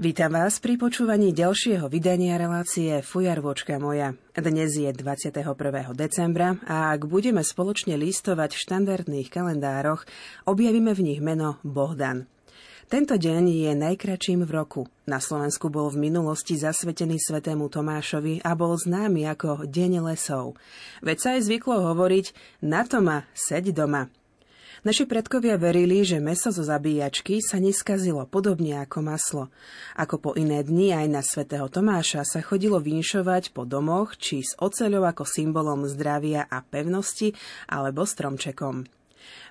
[0.00, 4.16] Vítam vás pri počúvaní ďalšieho vydania relácie Fujarvočka moja.
[4.32, 5.44] Dnes je 21.
[5.92, 10.08] decembra a ak budeme spoločne listovať v štandardných kalendároch,
[10.48, 12.24] objavíme v nich meno Bohdan.
[12.88, 14.88] Tento deň je najkračším v roku.
[15.04, 20.56] Na Slovensku bol v minulosti zasvetený svetému Tomášovi a bol známy ako Deň lesov.
[21.04, 22.32] Veď sa aj zvyklo hovoriť
[22.64, 24.08] na Toma, seď doma.
[24.80, 29.44] Naši predkovia verili, že meso zo zabíjačky sa neskazilo podobne ako maslo.
[29.92, 34.56] Ako po iné dni aj na svätého Tomáša sa chodilo vinšovať po domoch či s
[34.56, 37.36] oceľou ako symbolom zdravia a pevnosti
[37.68, 38.88] alebo stromčekom.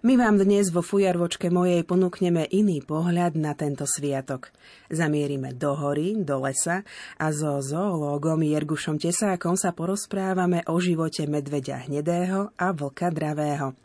[0.01, 4.49] My vám dnes vo fujarvočke mojej ponúkneme iný pohľad na tento sviatok.
[4.89, 6.81] Zamierime do hory, do lesa
[7.21, 13.77] a so zoológom Jergušom Tesákom sa porozprávame o živote medveďa hnedého a vlka dravého.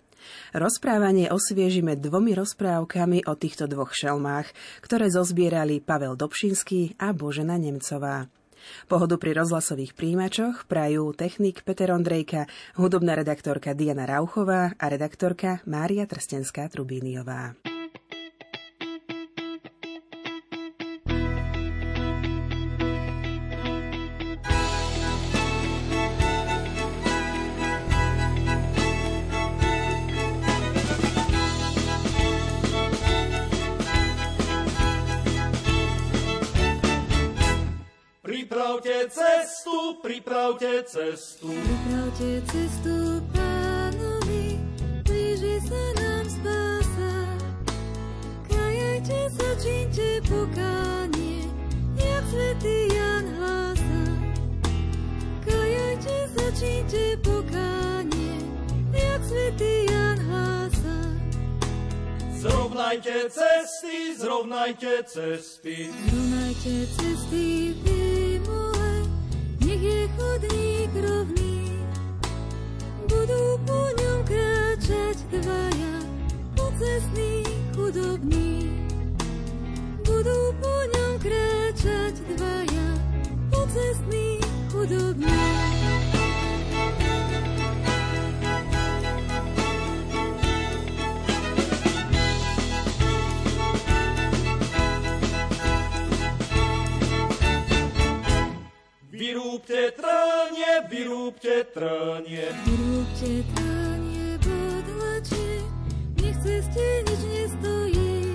[0.54, 4.48] Rozprávanie osviežime dvomi rozprávkami o týchto dvoch šelmách,
[4.80, 8.30] ktoré zozbierali Pavel Dobšinský a Božena Nemcová.
[8.88, 12.48] Pohodu pri rozhlasových príjimačoch prajú technik Peter Ondrejka,
[12.80, 17.73] hudobná redaktorka Diana Rauchová a redaktorka Mária Trstenská-Trubíniová.
[40.02, 41.48] Pripravte cestu.
[41.48, 44.60] Pripravte cestu pánovi,
[45.04, 47.12] blíži sa nám spása.
[48.44, 51.48] Kajajte sa, čínte pokánie,
[51.96, 54.02] jak svetý Jan hlása.
[55.48, 58.36] Kajajte sa, čínte pokánie,
[58.92, 60.96] jak svetý Jan hlása.
[62.36, 65.88] Zrovnajte cesty, zrovnajte cesty.
[65.88, 67.72] Zrovnajte cesty,
[71.04, 71.84] rovný,
[73.04, 75.94] budú po ňom kráčať dvaja,
[76.56, 77.44] pocestní
[77.76, 78.72] chudobní.
[80.04, 82.88] Budú po ňom kráčať dvaja,
[83.52, 84.40] pocestní
[84.72, 86.23] chudobní.
[99.14, 102.50] Vyrúbte trnie, vyrúbte trnie.
[102.66, 105.50] Vyrúbte trnie, podlače,
[106.18, 108.34] nech ceste nič nestojí.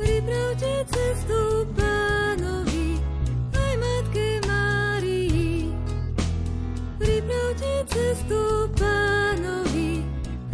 [0.00, 2.96] Pripravte cestu pánovi,
[3.52, 5.68] aj matke Márii.
[6.96, 10.00] Pripravte cestu pánovi,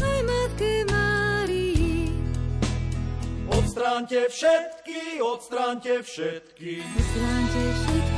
[0.02, 2.10] aj matke Márii.
[3.46, 6.82] Odstránte všetky, odstránte všetky.
[6.82, 8.17] Odstránte všetky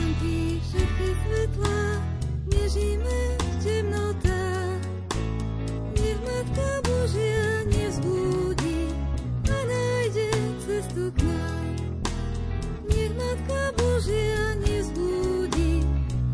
[14.63, 15.83] nezbúdi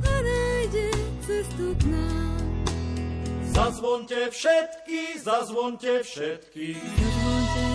[0.05, 0.87] a nájde
[1.25, 2.45] cestu k nám.
[3.49, 6.77] Zazvonte všetky, zazvonte všetky.
[6.77, 7.65] Zazvonte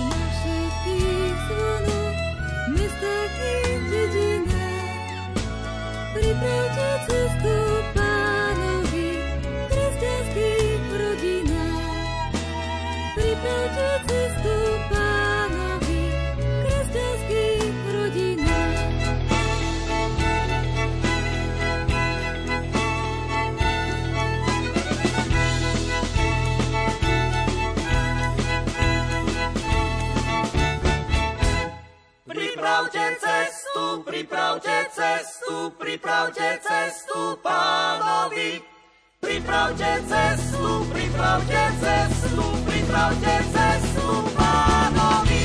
[6.15, 8.02] Pripravte cestu
[10.03, 12.35] kresťanských rodinách.
[13.15, 14.57] Pripravte cestu
[14.91, 16.03] pánovi,
[16.43, 18.83] kresťanských rodinách.
[32.27, 37.39] Pripravte cestu, pripravte cestu, pripravte cestu.
[39.43, 44.07] Pripravte cestu, pripravte cestu, pripravte cestu
[44.39, 45.43] pánovi.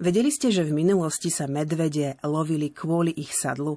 [0.00, 3.76] Vedeli ste, že v minulosti sa medvede lovili kvôli ich sadlu?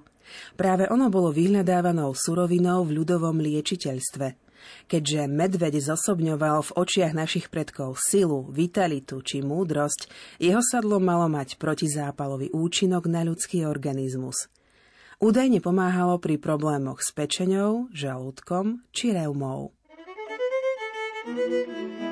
[0.56, 4.40] Práve ono bolo vyhľadávanou surovinou v ľudovom liečiteľstve.
[4.88, 10.08] Keďže medveď zosobňoval v očiach našich predkov silu, vitalitu či múdrosť,
[10.40, 14.48] jeho sadlo malo mať protizápalový účinok na ľudský organizmus.
[15.20, 19.76] Údajne pomáhalo pri problémoch s pečeňou, žalúdkom či reumou.
[21.30, 22.09] thank you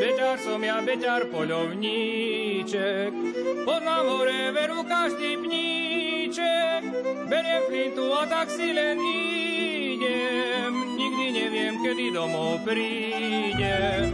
[0.00, 3.12] Beťar som ja, beťar poľovníček,
[3.68, 6.80] poznám hore veru každý pníček,
[7.28, 14.08] beriem flintu a tak si len idem, nikdy neviem, kedy domov prídem.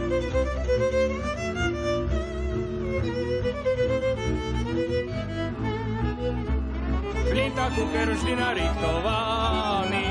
[7.31, 10.09] Flinta kuker vždy narichtovaný,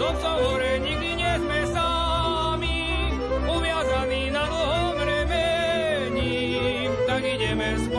[0.00, 2.80] som som hore nikdy nie sme sami,
[3.44, 4.91] uviazaný na dlhom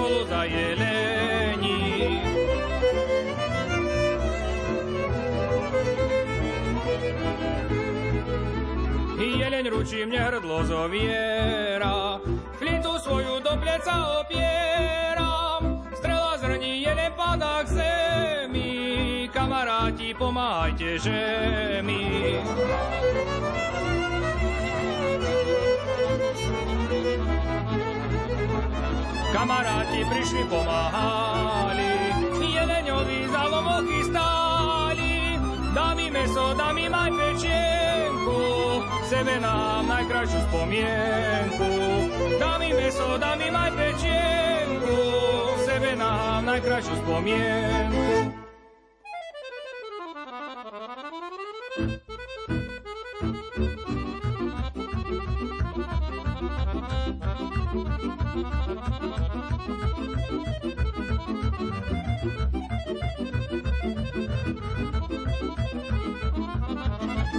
[0.04, 1.80] spolu za jelení.
[9.40, 12.20] Jeleň ručí mne hrdlo zoviera,
[12.60, 15.60] flintu svoju do pleca opiera,
[15.96, 21.00] strela zrní, jeden padá k zemi, kamaráti, pomáhajte.
[29.44, 31.92] Kamaráti prišli, pomáhali,
[32.40, 35.36] jeleňovi za lomochy stáli.
[35.76, 38.40] Dámi meso, dámi maj pečienku,
[39.04, 41.72] sebe nám najkrajšiu spomienku.
[42.40, 44.96] Dámi meso, dámi maj pečienku,
[45.68, 48.43] sebe nám najkrajšiu spomienku.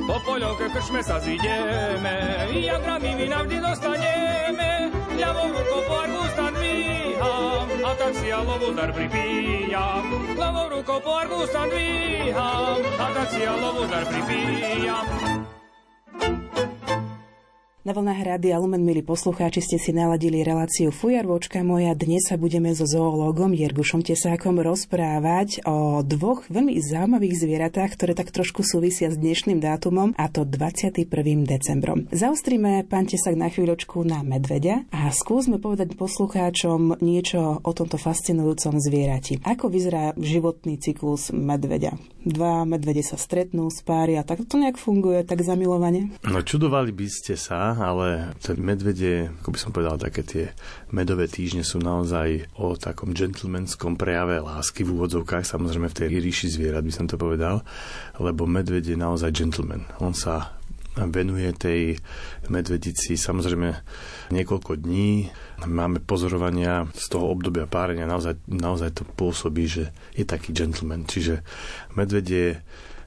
[0.04, 2.16] Po poľovke krčme sa zideme,
[2.52, 4.92] jak gramy my navždy dostaneme.
[5.16, 8.40] Ľavou rukou po arbústa dvíham, a tak si ja
[8.76, 10.04] dar pripíjam.
[10.36, 13.54] Ľavou rukou po arbústa dvíham, a tak si ja
[13.88, 15.43] dar pripíjam.
[17.84, 21.92] Na vlnách Rádia Lumen, milí poslucháči, ste si naladili reláciu Fujarvočka moja.
[21.92, 28.32] Dnes sa budeme so zoológom Jergušom Tesákom rozprávať o dvoch veľmi zaujímavých zvieratách, ktoré tak
[28.32, 31.12] trošku súvisia s dnešným dátumom, a to 21.
[31.44, 32.08] decembrom.
[32.08, 38.80] Zaostríme pán Tesák na chvíľočku na medveďa a skúsme povedať poslucháčom niečo o tomto fascinujúcom
[38.80, 39.44] zvierati.
[39.44, 42.00] Ako vyzerá životný cyklus medveďa?
[42.24, 46.16] Dva medvede sa stretnú, spária, tak to nejak funguje, tak zamilovane?
[46.24, 50.44] No čudovali by ste sa, ale tie medvede, ako by som povedal, také tie
[50.94, 56.46] medové týždne sú naozaj o takom gentlemanskom prejave lásky v úvodzovkách, samozrejme v tej ríši
[56.54, 57.66] zvierat by som to povedal,
[58.18, 59.84] lebo medved je naozaj gentleman.
[59.98, 60.54] On sa
[60.94, 61.98] venuje tej
[62.46, 63.74] medvedici samozrejme
[64.30, 65.26] niekoľko dní.
[65.66, 71.02] Máme pozorovania z toho obdobia párenia, naozaj, naozaj to pôsobí, že je taký gentleman.
[71.02, 71.42] Čiže
[71.98, 72.62] medvedie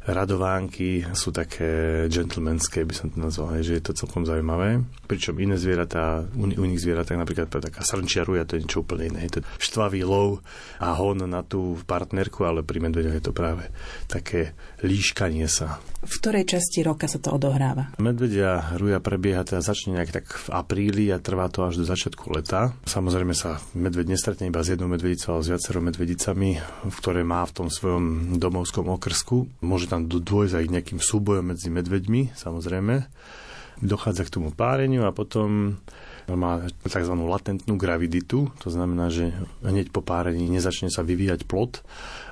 [0.08, 4.80] radovánky sú také gentlemanské, by som to nazval, že je to celkom zaujímavé.
[5.04, 9.28] Pričom iné zvieratá, u, u nich zvieratá napríklad taká srnčiaruja, to je niečo úplne iné.
[9.28, 10.40] Je to štvavý lov
[10.80, 13.68] a hon na tú partnerku, ale pri medveďoch je to práve
[14.08, 15.84] také líškanie sa.
[16.08, 17.92] V ktorej časti roka sa to odohráva?
[18.00, 22.32] Medvedia ruja prebieha teda začne nejak tak v apríli a trvá to až do začiatku
[22.32, 22.72] leta.
[22.88, 27.56] Samozrejme sa medveď nestretne iba s jednou medvedicou, ale s viacero medvedicami, ktoré má v
[27.60, 29.60] tom svojom domovskom okrsku.
[29.60, 33.04] Môže tam dôjsť aj nejakým súbojom medzi medveďmi, samozrejme.
[33.84, 35.78] Dochádza k tomu páreniu a potom
[36.32, 37.14] má tzv.
[37.14, 41.84] latentnú graviditu, to znamená, že hneď po párení nezačne sa vyvíjať plod,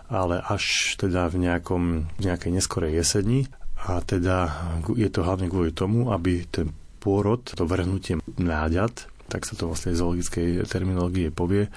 [0.09, 1.83] ale až teda v, nejakom,
[2.17, 3.45] v nejakej neskorej jeseni
[3.85, 4.37] a teda
[4.97, 9.93] je to hlavne kvôli tomu, aby ten pôrod, to vrhnutie mláďat, tak sa to vlastne
[9.93, 11.69] v zoologickej terminológie povie,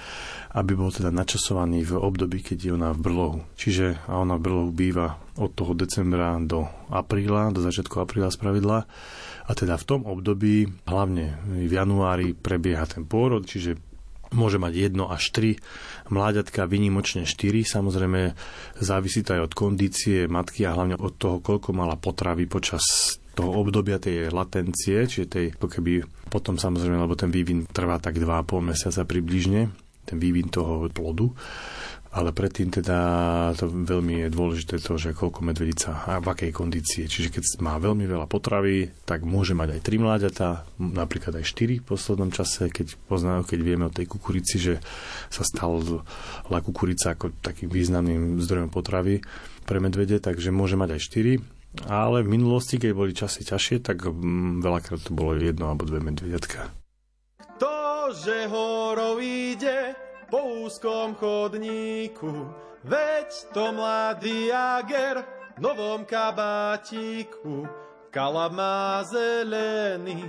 [0.53, 3.39] aby bol teda načasovaný v období, keď je ona v brlohu.
[3.57, 8.37] Čiže a ona v brlohu býva od toho decembra do apríla, do začiatku apríla z
[8.37, 8.85] pravidla.
[9.49, 13.81] A teda v tom období, hlavne v januári, prebieha ten pôrod, čiže
[14.33, 15.49] môže mať jedno až tri
[16.09, 17.65] mláďatka, vynimočne štyri.
[17.65, 18.33] Samozrejme
[18.77, 22.81] závisí to aj od kondície matky a hlavne od toho, koľko mala potravy počas
[23.33, 28.69] toho obdobia tej latencie, čiže tej, keby potom samozrejme, lebo ten vývin trvá tak 2,5
[28.75, 29.71] mesiaca približne,
[30.03, 31.31] ten vývin toho plodu,
[32.09, 32.97] ale predtým teda
[33.53, 37.05] to veľmi je dôležité to, že koľko medvedica a v akej kondícii.
[37.05, 40.49] Čiže keď má veľmi veľa potravy, tak môže mať aj 3 mláďatá,
[40.81, 44.81] napríklad aj 4 v poslednom čase, keď poznajú, keď vieme o tej kukurici, že
[45.29, 46.01] sa stal
[46.49, 49.21] la kukurica ako takým významným zdrojom potravy
[49.69, 51.01] pre medvede, takže môže mať aj
[51.45, 51.85] 4.
[51.85, 56.01] Ale v minulosti, keď boli časy ťažšie, tak mm, veľakrát to bolo jedno alebo dve
[56.01, 56.73] medvediatka.
[57.61, 62.53] To, že horou ide, po úzkom chodníku,
[62.85, 65.25] veď to mladý jager
[65.57, 67.67] v novom kabátiku.
[68.09, 70.25] Kalab má zelený,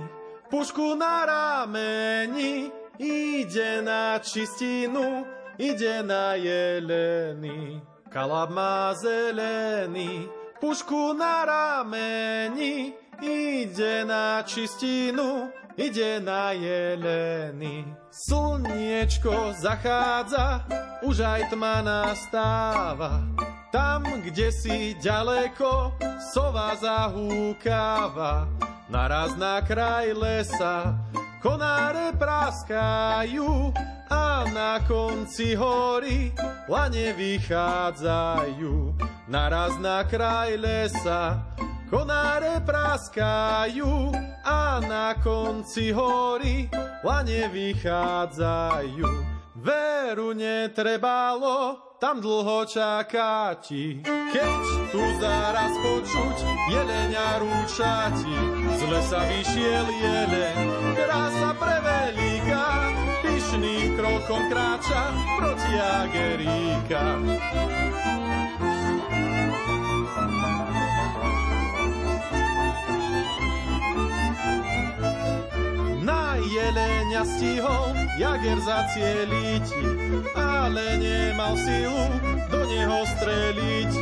[0.49, 2.69] pušku na rameni,
[3.01, 5.25] ide na čistinu,
[5.57, 7.81] ide na jeleny.
[8.09, 10.29] Kalab má zelený,
[10.61, 15.49] pušku na rameni, ide na čistinu,
[15.81, 17.85] ide na jeleny.
[18.13, 20.61] Slniečko zachádza,
[21.01, 23.25] už aj tma nastáva.
[23.71, 25.95] Tam, kde si ďaleko,
[26.35, 28.45] sova zahúkáva.
[28.91, 30.99] Naraz na kraj lesa,
[31.39, 33.71] konáre praskajú
[34.11, 36.35] a na konci hory
[36.67, 38.91] lane vychádzajú.
[39.31, 41.39] Naraz na kraj lesa,
[41.91, 44.15] Konáre praskajú
[44.47, 46.71] a na konci hory
[47.03, 49.03] lane vychádzajú.
[49.59, 54.63] Veru netrebalo tam dlho čakáti, keď
[54.95, 56.37] tu zaraz počuť
[56.71, 58.39] jelenia rúčati.
[58.71, 60.57] Z lesa vyšiel jelen,
[60.95, 62.65] krása prevelíka,
[63.19, 67.19] pyšným krokom kráča proti Ageríka.
[76.61, 79.65] Jelenia stihol jager zacieliť,
[80.37, 82.05] ale nemal silu
[82.53, 83.93] do neho streliť.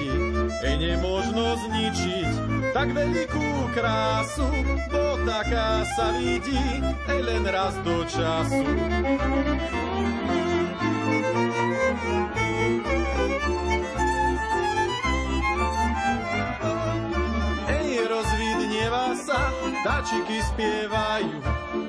[0.60, 2.32] E nemožno zničiť
[2.76, 4.50] tak veľkú krásu,
[4.92, 8.68] bo taká sa vidí e len raz do času.
[12.20, 12.39] Ej,
[19.84, 21.40] dačiky spievajú,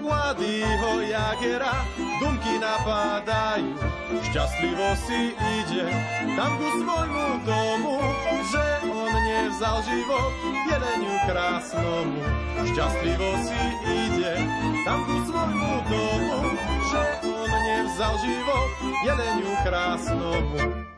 [0.02, 1.86] mladýho jagera
[2.20, 3.74] dumky napadajú.
[4.30, 5.86] Šťastlivo si ide
[6.34, 7.96] tam ku svojmu domu,
[8.50, 10.32] že on nevzal život
[10.68, 12.22] jeleniu krásnomu.
[12.66, 14.34] Šťastlivo si ide
[14.84, 16.38] tam ku svojmu domu,
[16.90, 18.68] že on nevzal život
[19.06, 20.89] jeleniu krásnomu.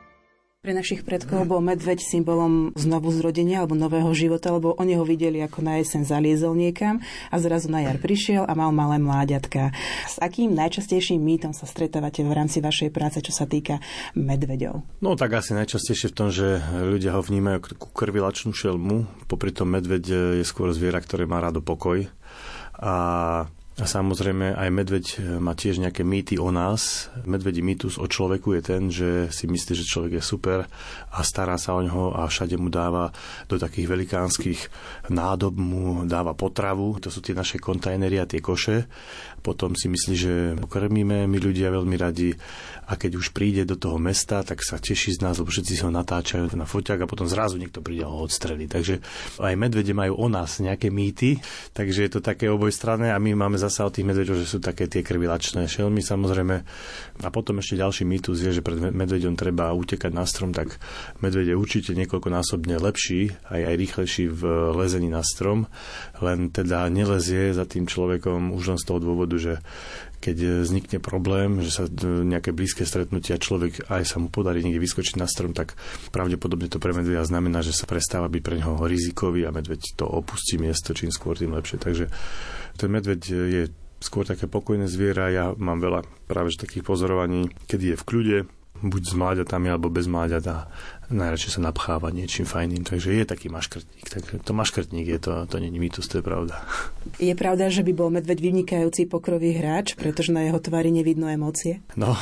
[0.62, 5.42] Pre našich predkov bol medveď symbolom znovu zrodenia alebo nového života, lebo oni ho videli
[5.42, 9.74] ako na jesen zaliezol niekam a zrazu na jar prišiel a mal malé mláďatka.
[10.06, 13.82] S akým najčastejším mýtom sa stretávate v rámci vašej práce, čo sa týka
[14.14, 15.02] medveďov?
[15.02, 19.66] No tak asi najčastejšie v tom, že ľudia ho vnímajú ako krvilačnú šelmu, popri tom
[19.66, 22.06] medveď je skôr zviera, ktoré má rado pokoj.
[22.78, 22.94] A
[23.80, 27.08] a samozrejme aj medveď e, má tiež nejaké mýty o nás.
[27.24, 30.68] Medvedí mýtus o človeku je ten, že si myslí, že človek je super
[31.08, 33.08] a stará sa o ňoho a všade mu dáva
[33.48, 34.60] do takých velikánskych
[35.08, 37.00] nádob mu dáva potravu.
[37.00, 38.84] To sú tie naše kontajnery a tie koše.
[39.42, 42.30] Potom si myslí, že pokrmíme my ľudia veľmi radi
[42.86, 45.82] a keď už príde do toho mesta, tak sa teší z nás, lebo všetci si
[45.82, 48.66] ho natáčajú na foťák a potom zrazu niekto príde a ho odstrelí.
[48.66, 48.98] Takže
[49.38, 51.38] aj medvede majú o nás nejaké mýty,
[51.74, 54.90] takže je to také obojstranné a my máme zasa o tých medveďoch, že sú také
[54.90, 56.56] tie krvilačné šelmy samozrejme.
[57.22, 60.76] A potom ešte ďalší mýtus je, že pred medveďom treba utekať na strom, tak
[61.22, 64.42] medveď je určite niekoľkonásobne lepší, aj, aj rýchlejší v
[64.74, 65.70] lezení na strom,
[66.18, 69.62] len teda nelezie za tým človekom už len z toho dôvodu, že
[70.22, 75.18] keď vznikne problém, že sa nejaké blízke stretnutia človek aj sa mu podarí niekde vyskočiť
[75.18, 75.74] na strom, tak
[76.14, 80.06] pravdepodobne to pre medvedia znamená, že sa prestáva byť pre neho rizikový a medveď to
[80.06, 81.82] opustí miesto, čím skôr, tým lepšie.
[81.82, 82.06] Takže
[82.78, 83.62] ten medveď je
[83.98, 85.30] skôr také pokojné zviera.
[85.34, 88.38] Ja mám veľa práve takých pozorovaní, kedy je v kľude,
[88.82, 90.70] buď s mláďatami alebo bez mláďat
[91.12, 94.06] najradšej sa napcháva niečím fajným, takže je taký maškrtník.
[94.08, 96.60] Takže to maškrtník je to, to není mýtus, to je pravda.
[97.18, 101.82] Je pravda, že by bol medveď vynikajúci pokrový hráč, pretože na jeho tvári nevidno emócie?
[101.98, 102.16] No,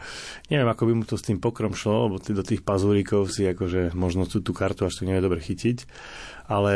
[0.52, 3.96] neviem, ako by mu to s tým pokrom šlo, lebo do tých pazúrikov si akože
[3.96, 5.88] možno tú, tú kartu až to nevie dobre chytiť
[6.46, 6.74] ale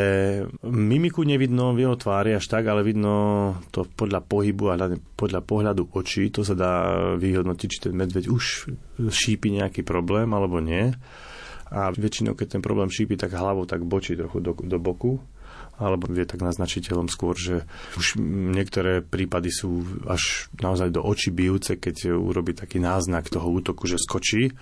[0.66, 4.74] mimiku nevidno v jeho tvári až tak, ale vidno to podľa pohybu a
[5.14, 6.74] podľa pohľadu očí, to sa dá
[7.14, 8.66] vyhodnotiť, či ten medveď už
[8.98, 10.90] šípi nejaký problém alebo nie
[11.70, 15.22] a väčšinou, keď ten problém šípi tak hlavou, tak bočí trochu do, do boku
[15.80, 17.64] alebo je tak naznačiteľom skôr, že
[17.96, 18.20] už
[18.52, 23.96] niektoré prípady sú až naozaj do očí bijúce, keď urobí taký náznak toho útoku, že
[23.96, 24.52] skočí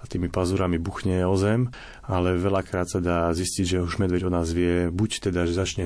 [0.00, 1.72] a tými pazúrami buchne o zem,
[2.06, 5.84] ale veľakrát sa dá zistiť, že už medveď o nás vie, buď teda, že začne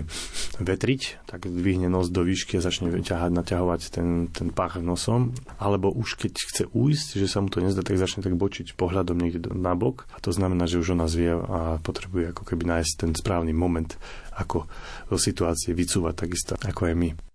[0.61, 5.88] vetriť, tak dvihne nos do výšky a začne ťahať, naťahovať ten, ten pách nosom, alebo
[5.88, 9.52] už keď chce újsť, že sa mu to nezdá, tak začne tak bočiť pohľadom niekde
[9.55, 12.93] na bok a to znamená, že už o nás vie a potrebuje ako keby nájsť
[12.99, 13.95] ten správny moment,
[14.37, 14.67] ako
[15.09, 17.30] do situácie vycúvať takisto ako aj my.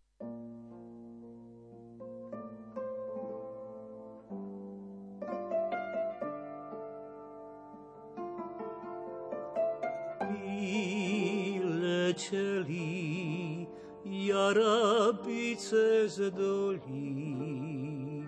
[12.15, 13.67] Leteli
[14.05, 18.23] jarabice z doliny.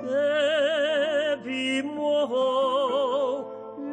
[0.00, 3.44] Keby mohol,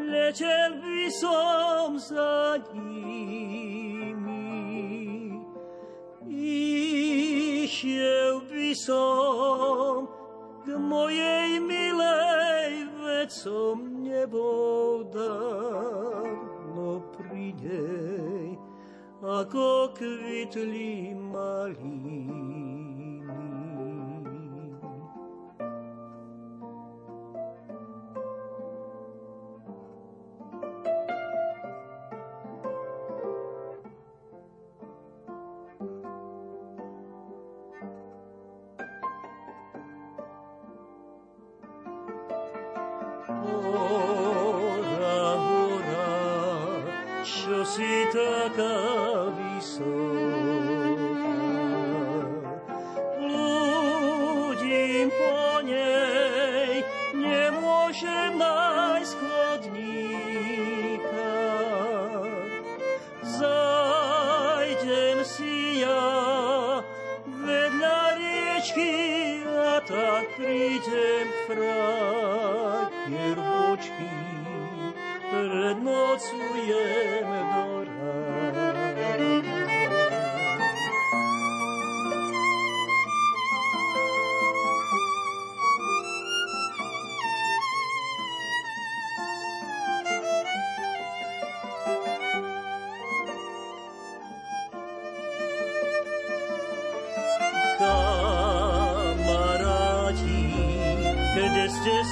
[0.08, 4.32] letel by som za nimi.
[7.68, 10.08] Išiel by som
[10.64, 14.91] k mojej milej, veď som nebol
[17.72, 18.60] mei,
[21.24, 22.41] a.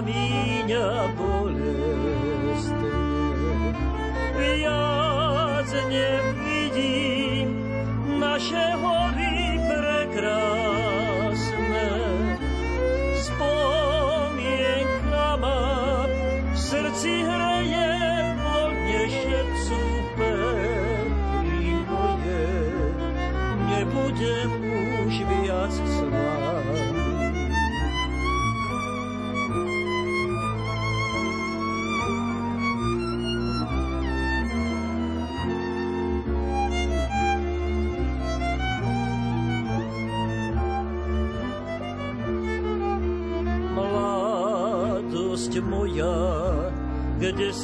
[0.00, 1.13] míňa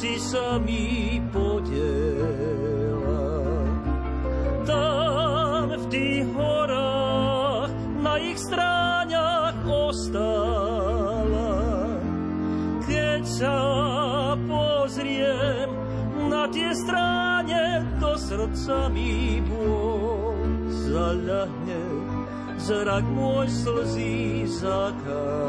[0.01, 3.21] si sa mi podiela.
[4.65, 7.69] Tam v tých horách
[8.01, 11.53] na ich stráňach ostala.
[12.89, 13.57] Keď sa
[14.49, 15.69] pozriem
[16.33, 20.33] na tie stráne, do srdca mi bol
[20.89, 21.85] zaľahne,
[22.57, 25.40] zrak môj slzí zakália.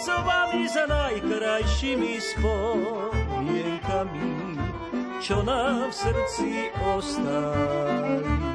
[0.00, 4.56] s vami s najkrajšími spomienkami,
[5.20, 8.49] čo nám v srdci ostali.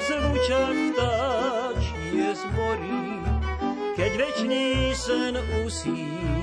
[0.00, 3.20] Zvučať vtáčie z morí,
[3.96, 6.40] keď večný sen usínam.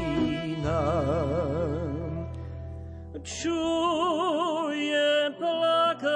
[3.28, 6.08] Čujem plakať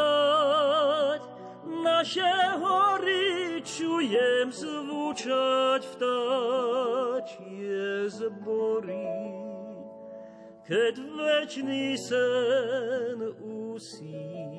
[1.83, 9.11] naše hory, čujem zvučať vtáčie zbory,
[10.63, 14.50] keď večný sen usínam.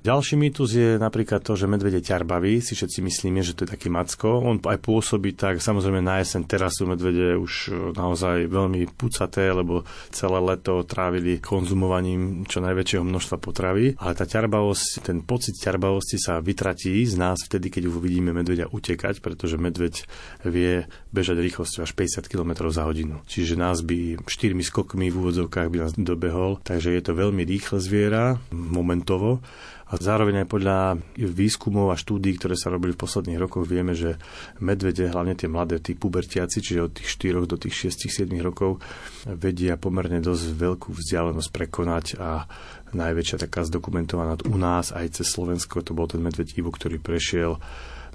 [0.00, 3.92] Ďalší mýtus je napríklad to, že medvede ťarbavý, si všetci myslíme, že to je taký
[3.92, 4.40] macko.
[4.40, 9.52] On aj pôsobí tak, samozrejme na jeseň teraz sú medvede už e, naozaj veľmi pucaté,
[9.52, 14.00] lebo celé leto trávili konzumovaním čo najväčšieho množstva potravy.
[14.00, 19.20] Ale tá ťarbavosť, ten pocit ťarbavosti sa vytratí z nás vtedy, keď uvidíme medvedia utekať,
[19.20, 20.08] pretože medveď
[20.48, 23.20] vie bežať rýchlosťou až 50 km za hodinu.
[23.28, 27.76] Čiže nás by štyrmi skokmi v úvodzovkách by nás dobehol, takže je to veľmi rýchle
[27.84, 29.44] zviera, momentovo.
[29.90, 30.78] A zároveň aj podľa
[31.18, 34.22] výskumov a štúdí, ktoré sa robili v posledných rokoch, vieme, že
[34.62, 38.78] medvede, hlavne tie mladé, tí pubertiaci, čiže od tých 4 do tých 6-7 rokov,
[39.26, 42.46] vedia pomerne dosť veľkú vzdialenosť prekonať a
[42.94, 47.58] najväčšia taká zdokumentovaná u nás aj cez Slovensko, to bol ten medveď Ivo, ktorý prešiel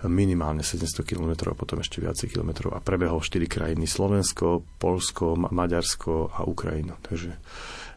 [0.08, 6.36] minimálne 700 km a potom ešte viacej kilometrov a prebehol 4 krajiny Slovensko, Polsko, Maďarsko
[6.36, 7.00] a Ukrajinu.
[7.04, 7.36] Takže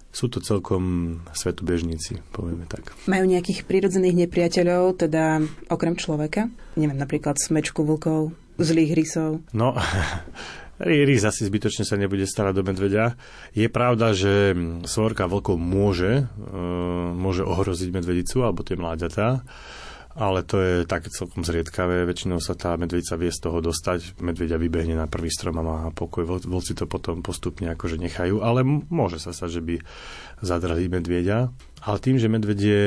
[0.09, 2.97] sú to celkom svetobežníci, povieme tak.
[3.05, 6.49] Majú nejakých prírodzených nepriateľov, teda okrem človeka?
[6.81, 9.45] Neviem, napríklad smečku vlkov, zlých rysov?
[9.53, 9.77] No,
[10.79, 13.19] Rys asi zbytočne sa nebude starať do medveďa.
[13.51, 14.55] Je pravda, že
[14.87, 16.55] svorka vlkov môže, e,
[17.19, 19.43] môže ohroziť medvedicu alebo tie mláďatá,
[20.19, 22.03] ale to je také celkom zriedkavé.
[22.03, 24.19] Väčšinou sa tá medvedica vie z toho dostať.
[24.19, 26.27] Medveďa vybehne na prvý strom a má pokoj.
[26.43, 29.75] Vlci to potom postupne akože nechajú, ale môže sa stať, že by
[30.43, 31.55] zadrali medvieďa.
[31.87, 32.81] Ale tým, že medvedie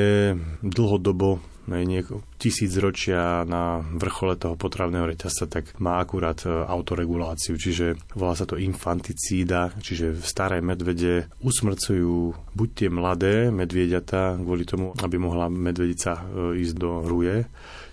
[0.60, 8.34] dlhodobo nieko, tisíc ročia na vrchole toho potravného reťazca, tak má akurát autoreguláciu, čiže volá
[8.34, 15.46] sa to infanticída, čiže staré medvede usmrcujú buď tie mladé medvieďata kvôli tomu, aby mohla
[15.46, 16.24] medvedica
[16.56, 17.46] ísť do ruje,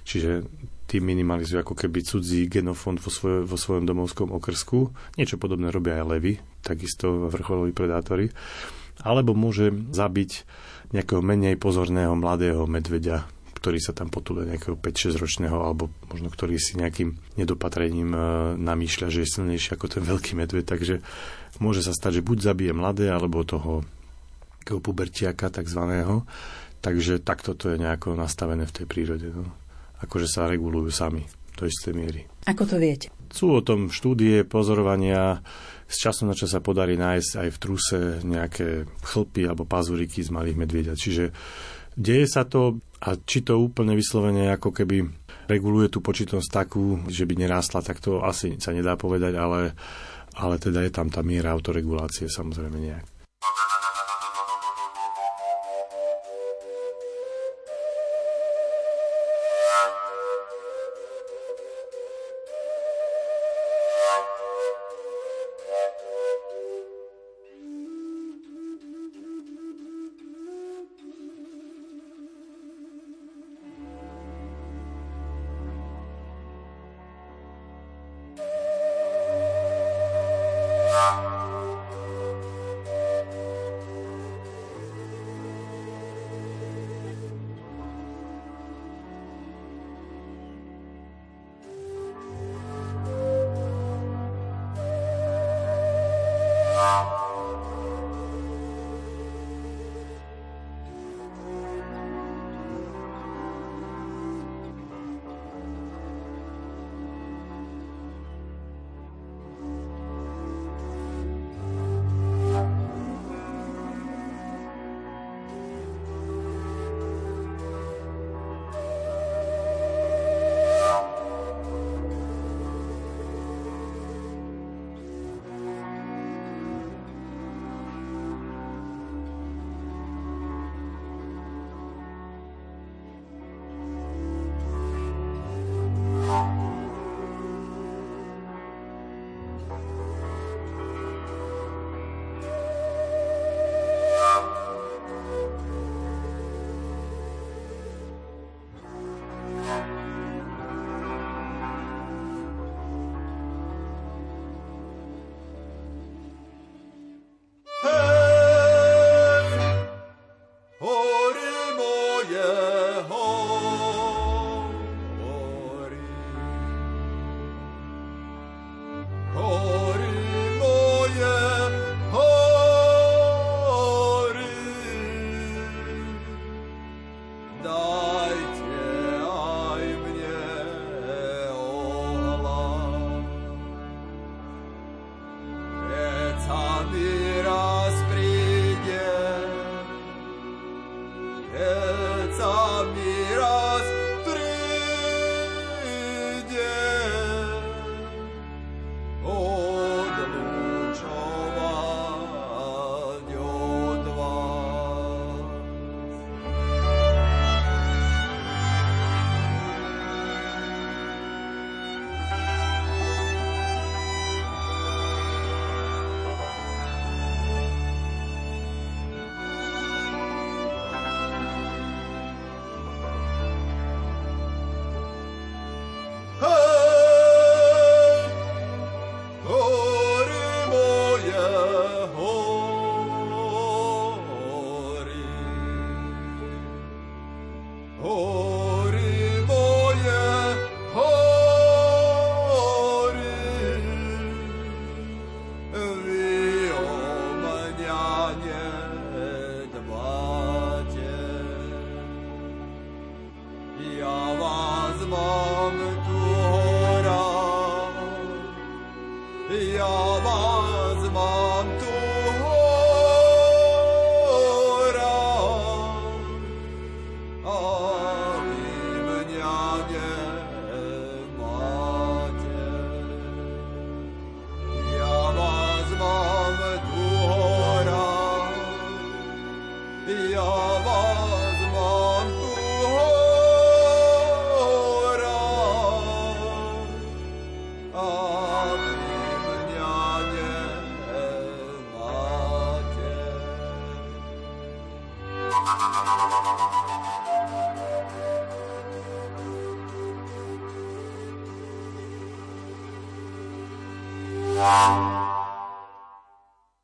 [0.07, 0.45] čiže
[0.89, 4.89] tým minimalizujú ako keby cudzí genofond vo, svoj, vo svojom domovskom okrsku.
[5.21, 8.33] Niečo podobné robia aj levy, takisto vrcholoví predátori.
[9.05, 10.49] Alebo môže zabiť
[10.89, 16.55] nejakého menej pozorného mladého medveďa, ktorý sa tam potúle nejakého 5-6 ročného, alebo možno ktorý
[16.55, 18.19] si nejakým nedopatrením e,
[18.55, 21.03] namýšľa, že je silnejší ako ten veľký medveď, takže
[21.59, 23.83] môže sa stať, že buď zabije mladé, alebo toho
[24.63, 26.29] pubertiaka takzvaného.
[26.79, 29.27] Takže takto to je nejako nastavené v tej prírode.
[29.33, 29.51] No.
[29.99, 31.27] Akože sa regulujú sami
[31.59, 32.23] do istej miery.
[32.47, 33.11] Ako to viete?
[33.33, 35.43] Sú o tom štúdie, pozorovania,
[35.89, 40.29] z času na čas sa podarí nájsť aj v truse nejaké chlpy alebo pazuriky z
[40.29, 40.97] malých medvieďat.
[41.01, 41.25] Čiže
[41.97, 45.07] deje sa to a či to úplne vyslovene ako keby
[45.47, 49.73] reguluje tú počitnosť takú, že by nerástla, tak to asi sa nedá povedať, ale,
[50.35, 53.05] ale teda je tam tá miera autoregulácie samozrejme nejak.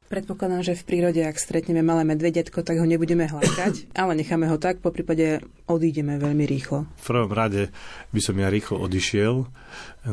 [0.06, 4.62] Predpokladám, že v prírode, ak stretneme malé medvedetko, tak ho nebudeme hľadkať, ale necháme ho
[4.62, 6.86] tak, po prípade odídeme veľmi rýchlo.
[7.02, 7.74] V prvom rade
[8.14, 9.50] by som ja rýchlo odišiel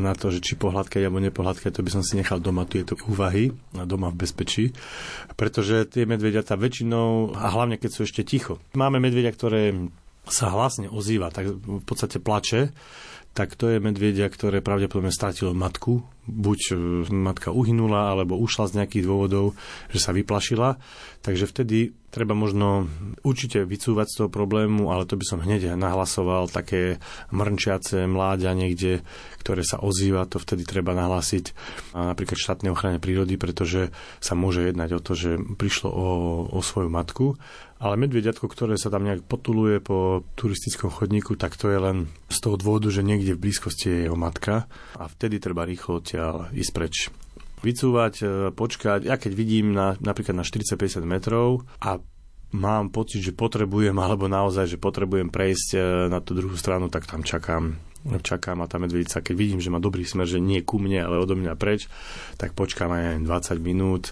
[0.00, 3.52] na to, že či pohľadkať alebo nepohľadkať, to by som si nechal doma tieto úvahy
[3.76, 4.72] a doma v bezpečí,
[5.36, 8.64] pretože tie medvediatá väčšinou, a hlavne keď sú ešte ticho.
[8.72, 9.76] Máme medvedia, ktoré
[10.24, 12.72] sa hlasne ozýva, tak v podstate plače,
[13.32, 16.04] tak to je medvedia, ktoré pravdepodobne stratilo matku.
[16.22, 16.74] Buď e,
[17.10, 19.58] matka uhynula, alebo ušla z nejakých dôvodov,
[19.90, 20.78] že sa vyplašila.
[21.22, 22.92] Takže vtedy treba možno
[23.24, 27.00] určite vycúvať z toho problému, ale to by som hneď nahlasoval také
[27.32, 29.00] mrnčiace mláďa niekde,
[29.40, 31.56] ktoré sa ozýva, to vtedy treba nahlásiť
[31.96, 33.88] a napríklad štátnej ochrane prírody, pretože
[34.20, 36.08] sa môže jednať o to, že prišlo o,
[36.52, 37.40] o svoju matku
[37.82, 42.38] ale medvediatko, ktoré sa tam nejak potuluje po turistickom chodníku, tak to je len z
[42.38, 44.70] toho dôvodu, že niekde v blízkosti je jeho matka.
[44.94, 47.10] A vtedy treba rýchlo odtiaľ ísť preč.
[47.66, 49.10] Vycúvať, e, počkať.
[49.10, 51.98] Ja keď vidím na, napríklad na 40-50 metrov a
[52.54, 57.10] mám pocit, že potrebujem, alebo naozaj, že potrebujem prejsť e, na tú druhú stranu, tak
[57.10, 57.90] tam čakám.
[58.02, 61.22] Čakám a tá medvedica, keď vidím, že má dobrý smer, že nie ku mne, ale
[61.22, 61.86] odo mňa preč,
[62.34, 64.10] tak počkám aj 20 minút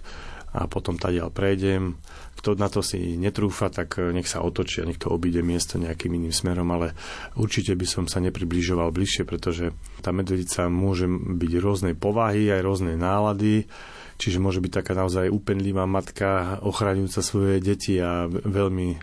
[0.50, 1.98] a potom tadiaľ prejdem.
[2.34, 6.10] Kto na to si netrúfa, tak nech sa otočí a nech to obíde miesto nejakým
[6.10, 6.96] iným smerom, ale
[7.38, 9.70] určite by som sa nepribližoval bližšie, pretože
[10.02, 13.70] tá medvedica môže byť rôznej povahy, aj rôznej nálady,
[14.18, 18.98] čiže môže byť taká naozaj úpenlivá matka, ochraňujúca svoje deti a veľmi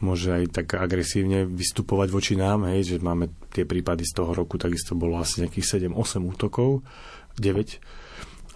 [0.00, 4.60] môže aj tak agresívne vystupovať voči nám, hej, že máme tie prípady z toho roku,
[4.60, 6.84] takisto bolo asi nejakých 7-8 útokov,
[7.36, 8.05] 9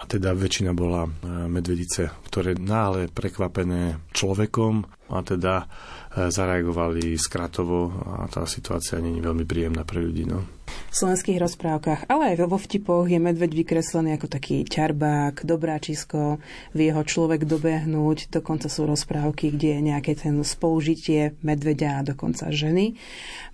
[0.01, 1.11] a teda väčšina bola e,
[1.53, 4.89] medvedice, ktoré náhle prekvapené človekom.
[5.13, 5.69] A teda
[6.11, 10.27] zareagovali skratovo a tá situácia nie je veľmi príjemná pre ľudí.
[10.27, 16.43] No v slovenských rozprávkach, ale aj vo vtipoch je medveď vykreslený ako taký ťarbák, dobráčisko,
[16.75, 22.51] vie ho človek dobehnúť, dokonca sú rozprávky, kde je nejaké ten spolužitie medveďa a dokonca
[22.51, 22.99] ženy.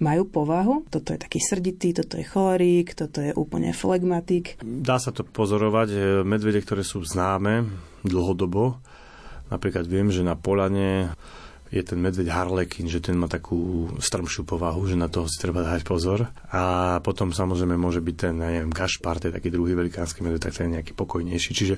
[0.01, 4.57] Majú povahu, toto je taký srditý, toto je cholerík, toto je úplne flegmatik.
[4.65, 7.69] Dá sa to pozorovať, e, medvede, ktoré sú známe
[8.01, 8.81] dlhodobo,
[9.53, 11.13] napríklad viem, že na Polane
[11.71, 15.67] je ten medveď harlekin, že ten má takú strmšiu povahu, že na toho si treba
[15.67, 16.31] dať pozor.
[16.55, 20.47] A potom samozrejme môže byť ten, ja neviem, gašpar, to je taký druhý velikánsky medveď,
[20.47, 21.51] tak ten je nejaký pokojnejší.
[21.53, 21.77] Čiže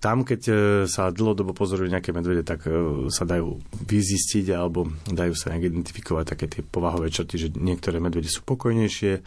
[0.00, 0.54] tam, keď e,
[0.88, 6.24] sa dlhodobo pozorujú nejaké medvede, tak e, sa dajú vyzistiť alebo dajú sa nejak identifikovať
[6.24, 9.20] také tie povahové črty, že niektoré medvede sú pokojnejšie,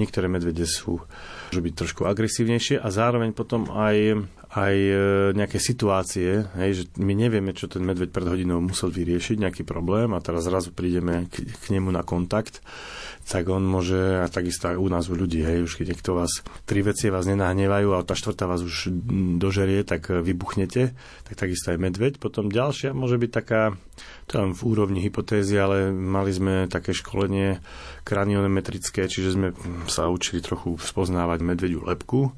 [0.00, 1.04] niektoré medvede sú
[1.52, 4.94] môžu byť trošku agresívnejšie a zároveň potom aj aj e,
[5.34, 10.14] nejaké situácie, hej, že my nevieme, čo ten medveď pred hodinou musel vyriešiť, nejaký problém
[10.14, 12.62] a teraz zrazu prídeme k, k nemu na kontakt,
[13.26, 16.46] tak on môže, a takisto aj u nás u ľudí, hej, už keď niekto vás,
[16.70, 18.94] tri veci vás nenahnevajú a tá štvrtá vás už
[19.42, 20.94] dožerie, tak vybuchnete,
[21.26, 22.22] tak takisto aj medveď.
[22.22, 23.74] Potom ďalšia môže byť taká,
[24.30, 27.58] len v úrovni hypotézy, ale mali sme také školenie
[28.06, 29.48] kraniometrické, čiže sme
[29.90, 32.30] sa učili trochu spoznávať medvediu lepku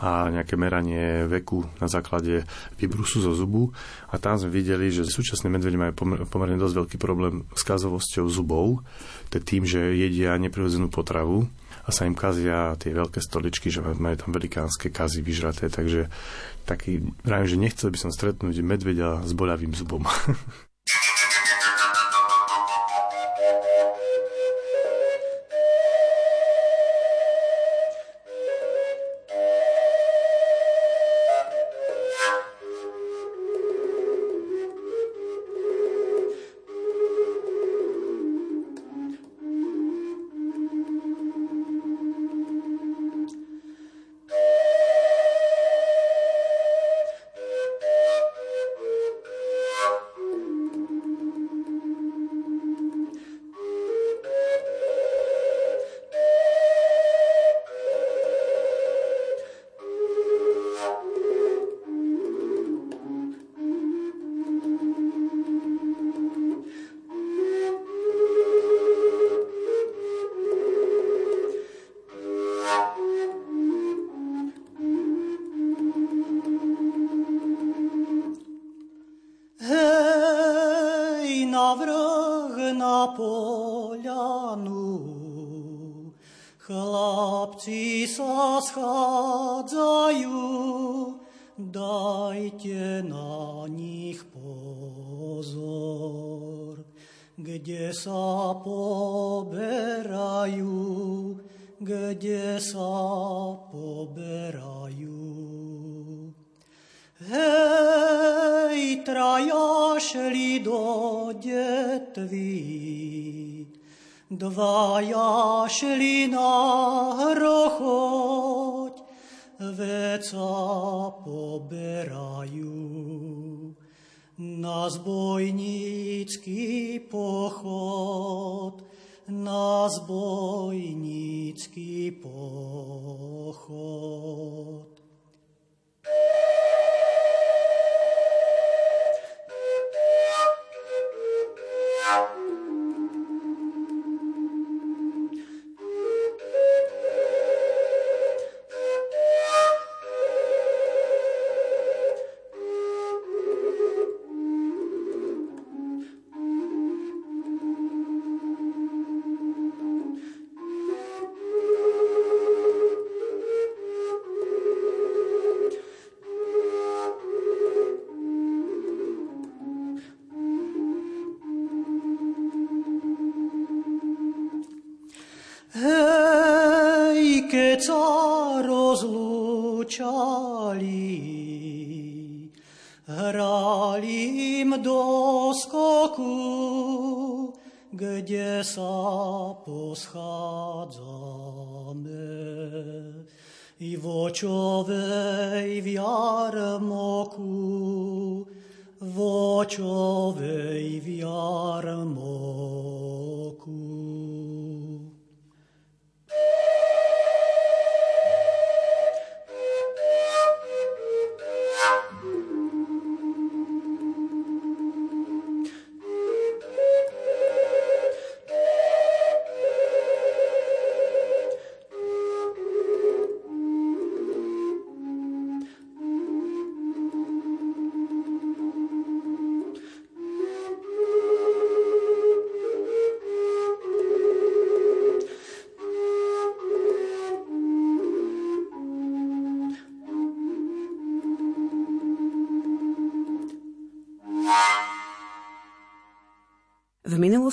[0.00, 2.48] a nejaké meranie veku na základe
[2.80, 3.76] vybrusu zo zubu.
[4.08, 5.92] A tam sme videli, že súčasné medvede majú
[6.24, 8.80] pomerne dosť veľký problém s kazovosťou zubov,
[9.28, 11.46] to je tým, že jedia neprirodzenú potravu
[11.84, 16.08] a sa im kazia tie veľké stoličky, že majú tam velikánske kazy vyžraté, takže
[16.64, 20.08] taký, vravím, že nechcel by som stretnúť medveďa s boľavým zubom.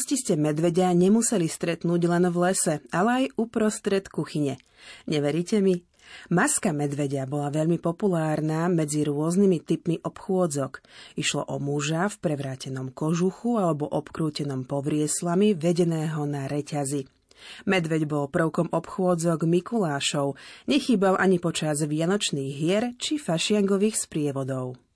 [0.08, 4.56] minulosti ste medvedia nemuseli stretnúť len v lese, ale aj uprostred kuchyne.
[5.04, 5.84] Neveríte mi?
[6.32, 10.80] Maska medvedia bola veľmi populárna medzi rôznymi typmi obchôdzok.
[11.20, 17.04] Išlo o muža v prevrátenom kožuchu alebo obkrútenom povrieslami vedeného na reťazi.
[17.68, 20.40] Medveď bol prvkom obchôdzok Mikulášov,
[20.72, 24.87] nechýbal ani počas vianočných hier či fašiangových sprievodov.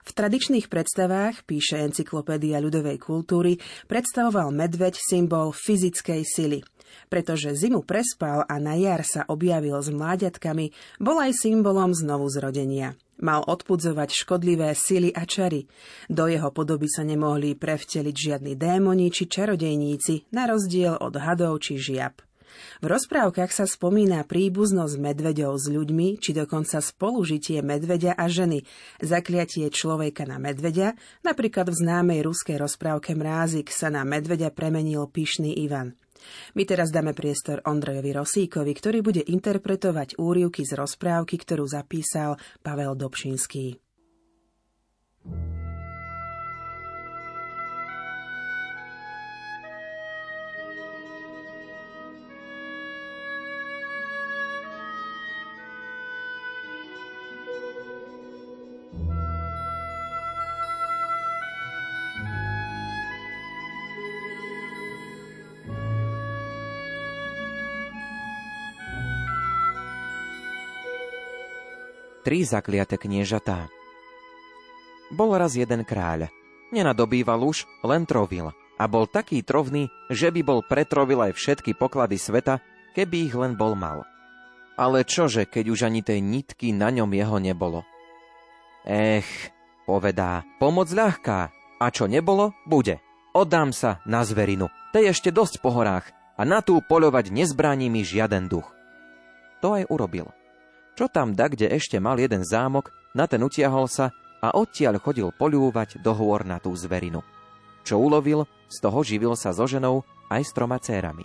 [0.00, 6.60] V tradičných predstavách, píše encyklopédia ľudovej kultúry, predstavoval medveď symbol fyzickej sily.
[7.06, 12.98] Pretože zimu prespal a na jar sa objavil s mláďatkami, bol aj symbolom znovu zrodenia.
[13.20, 15.68] Mal odpudzovať škodlivé sily a čary.
[16.08, 21.76] Do jeho podoby sa nemohli prevteliť žiadni démoni či čarodejníci, na rozdiel od hadov či
[21.76, 22.29] žiab.
[22.80, 28.64] V rozprávkach sa spomína príbuznosť medveďov s ľuďmi, či dokonca spolužitie medveďa a ženy,
[29.00, 35.52] zakliatie človeka na medveďa, napríklad v známej ruskej rozprávke Mrázik sa na medveďa premenil pyšný
[35.60, 35.98] Ivan.
[36.52, 42.92] My teraz dáme priestor Ondrejovi Rosíkovi, ktorý bude interpretovať úrivky z rozprávky, ktorú zapísal Pavel
[42.96, 43.80] Dobšinský.
[45.20, 45.49] thank you
[72.30, 73.66] tri zakliate kniežatá.
[75.10, 76.30] Bol raz jeden kráľ.
[76.70, 78.54] Nenadobýval už, len trovil.
[78.78, 82.62] A bol taký trovný, že by bol pretrovil aj všetky poklady sveta,
[82.94, 84.06] keby ich len bol mal.
[84.78, 87.82] Ale čože, keď už ani tej nitky na ňom jeho nebolo?
[88.86, 89.50] Ech,
[89.82, 91.50] povedá, pomoc ľahká.
[91.82, 93.02] A čo nebolo, bude.
[93.34, 94.70] Oddám sa na zverinu.
[94.94, 98.70] Tej ešte dosť po horách a na tú poľovať nezbráni mi žiaden duch.
[99.66, 100.30] To aj urobil.
[101.00, 104.12] Čo tam da, kde ešte mal jeden zámok, na ten utiahol sa
[104.44, 107.24] a odtiaľ chodil poľúvať do hôr na tú zverinu.
[107.88, 111.24] Čo ulovil, z toho živil sa so ženou aj s troma cérami.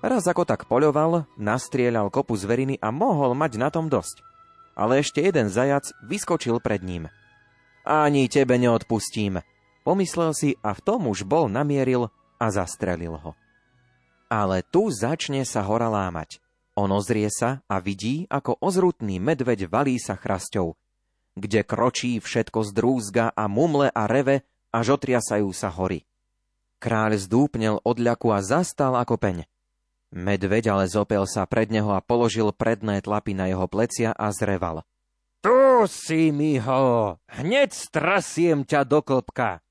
[0.00, 4.24] Raz ako tak poľoval, nastrieľal kopu zveriny a mohol mať na tom dosť.
[4.72, 7.12] Ale ešte jeden zajac vyskočil pred ním.
[7.84, 9.44] Ani tebe neodpustím,
[9.84, 12.08] pomyslel si a v tom už bol namieril
[12.40, 13.36] a zastrelil ho.
[14.32, 16.40] Ale tu začne sa hora lámať.
[16.78, 20.78] On ozrie sa a vidí, ako ozrutný medveď valí sa chrasťou.
[21.38, 24.42] kde kročí všetko z drúzga a mumle a reve,
[24.74, 26.02] až otriasajú sa hory.
[26.82, 29.36] Kráľ zdúpnel od ľaku a zastal ako peň.
[30.10, 34.82] Medveď ale zopel sa pred neho a položil predné tlapy na jeho plecia a zreval.
[35.38, 39.62] Tu si mi ho, hneď strasiem ťa do klopka.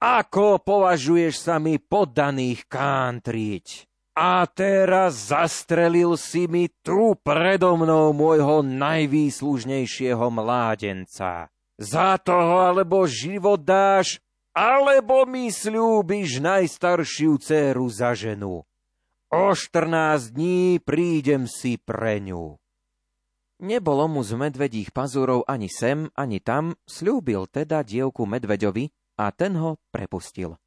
[0.00, 3.89] Ako považuješ sa mi poddaných kántriť?
[4.18, 11.46] A teraz zastrelil si mi tu predo mnou môjho najvýslužnejšieho mládenca.
[11.78, 14.18] Za toho alebo život dáš,
[14.50, 18.66] alebo mi slúbiš najstaršiu dceru za ženu.
[19.30, 22.58] O 14 dní prídem si pre ňu.
[23.62, 28.90] Nebolo mu z medvedích pazúrov ani sem, ani tam, slúbil teda dievku medveďovi
[29.22, 30.58] a ten ho prepustil.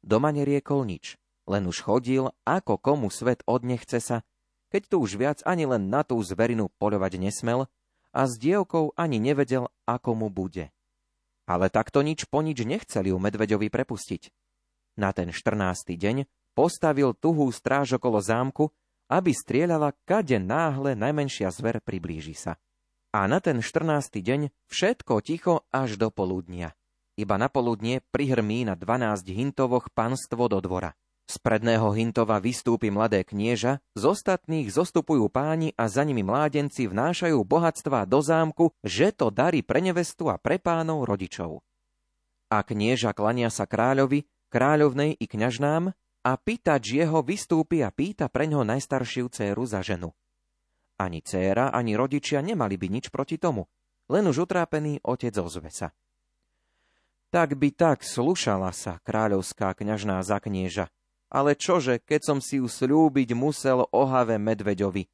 [0.00, 4.26] Doma neriekol nič len už chodil, ako komu svet odnechce sa,
[4.70, 7.70] keď tu už viac ani len na tú zverinu poľovať nesmel
[8.10, 10.74] a s dievkou ani nevedel, ako mu bude.
[11.46, 14.34] Ale takto nič po nič nechceli ju medveďovi prepustiť.
[14.98, 15.94] Na ten 14.
[15.94, 16.26] deň
[16.56, 18.74] postavil tuhú stráž okolo zámku,
[19.06, 22.58] aby strieľala, kade náhle najmenšia zver priblíži sa.
[23.14, 24.18] A na ten 14.
[24.18, 26.74] deň všetko ticho až do poludnia.
[27.16, 30.92] Iba na poludnie prihrmí na 12 hintovoch panstvo do dvora.
[31.26, 37.42] Z predného Hintova vystúpi mladé knieža, z ostatných zostupujú páni a za nimi mládenci vnášajú
[37.42, 41.66] bohatstva do zámku, že to darí pre nevestu a pre pánov rodičov.
[42.46, 44.22] A knieža klania sa kráľovi,
[44.54, 45.90] kráľovnej i kňažnám
[46.22, 50.14] a pýtač jeho vystúpi a pýta pre ňo najstaršiu céru za ženu.
[50.94, 53.66] Ani céra, ani rodičia nemali by nič proti tomu,
[54.06, 55.90] len už utrápený otec ozve sa.
[57.34, 60.86] Tak by tak slušala sa kráľovská kňažná za knieža,
[61.30, 65.06] ale čože, keď som si ju slúbiť musel ohave medveďovi.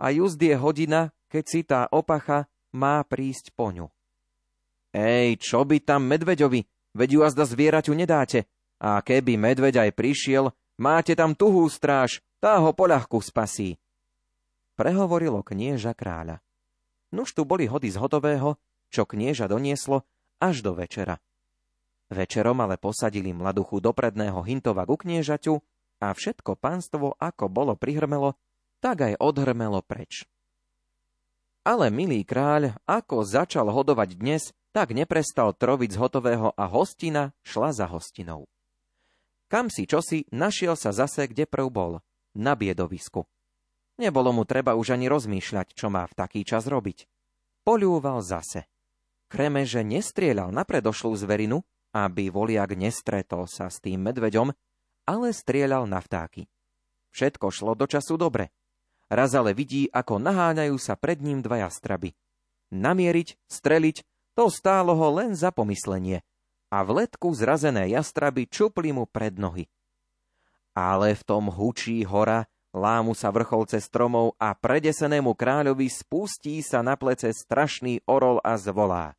[0.00, 3.86] A just je hodina, keď si tá opacha má prísť po ňu.
[4.92, 6.92] Ej, čo by tam medveďovi?
[6.92, 8.44] Veď ju azda zvieraťu nedáte.
[8.82, 13.78] A keby medveď aj prišiel, máte tam tuhú stráž, tá ho poľahku spasí.
[14.74, 16.42] Prehovorilo knieža kráľa.
[17.12, 18.58] Nuž tu boli hody z hotového,
[18.92, 20.04] čo knieža donieslo,
[20.42, 21.22] až do večera.
[22.12, 25.56] Večerom ale posadili mladuchu do predného hintova ku kniežaťu
[26.04, 28.36] a všetko pánstvo, ako bolo prihrmelo,
[28.84, 30.28] tak aj odhrmelo preč.
[31.64, 37.72] Ale milý kráľ, ako začal hodovať dnes, tak neprestal troviť z hotového a hostina šla
[37.72, 38.44] za hostinou.
[39.48, 41.92] Kam si čosi, našiel sa zase, kde prv bol,
[42.36, 43.24] na biedovisku.
[44.00, 47.08] Nebolo mu treba už ani rozmýšľať, čo má v taký čas robiť.
[47.62, 48.68] Polúval zase.
[49.28, 54.52] Kreme, že nestrieľal na predošlú zverinu, aby voliak nestretol sa s tým medveďom,
[55.04, 56.48] ale strieľal na vtáky.
[57.12, 58.48] Všetko šlo do času dobre.
[59.12, 62.16] Raz ale vidí, ako naháňajú sa pred ním dva jastraby.
[62.72, 63.96] Namieriť, streliť,
[64.32, 66.24] to stálo ho len za pomyslenie
[66.72, 69.68] a v letku zrazené jastraby čupli mu pred nohy.
[70.72, 76.96] Ale v tom hučí hora, lámu sa vrcholce stromov a predesenému kráľovi spustí sa na
[76.96, 79.12] plece strašný orol a zvolá.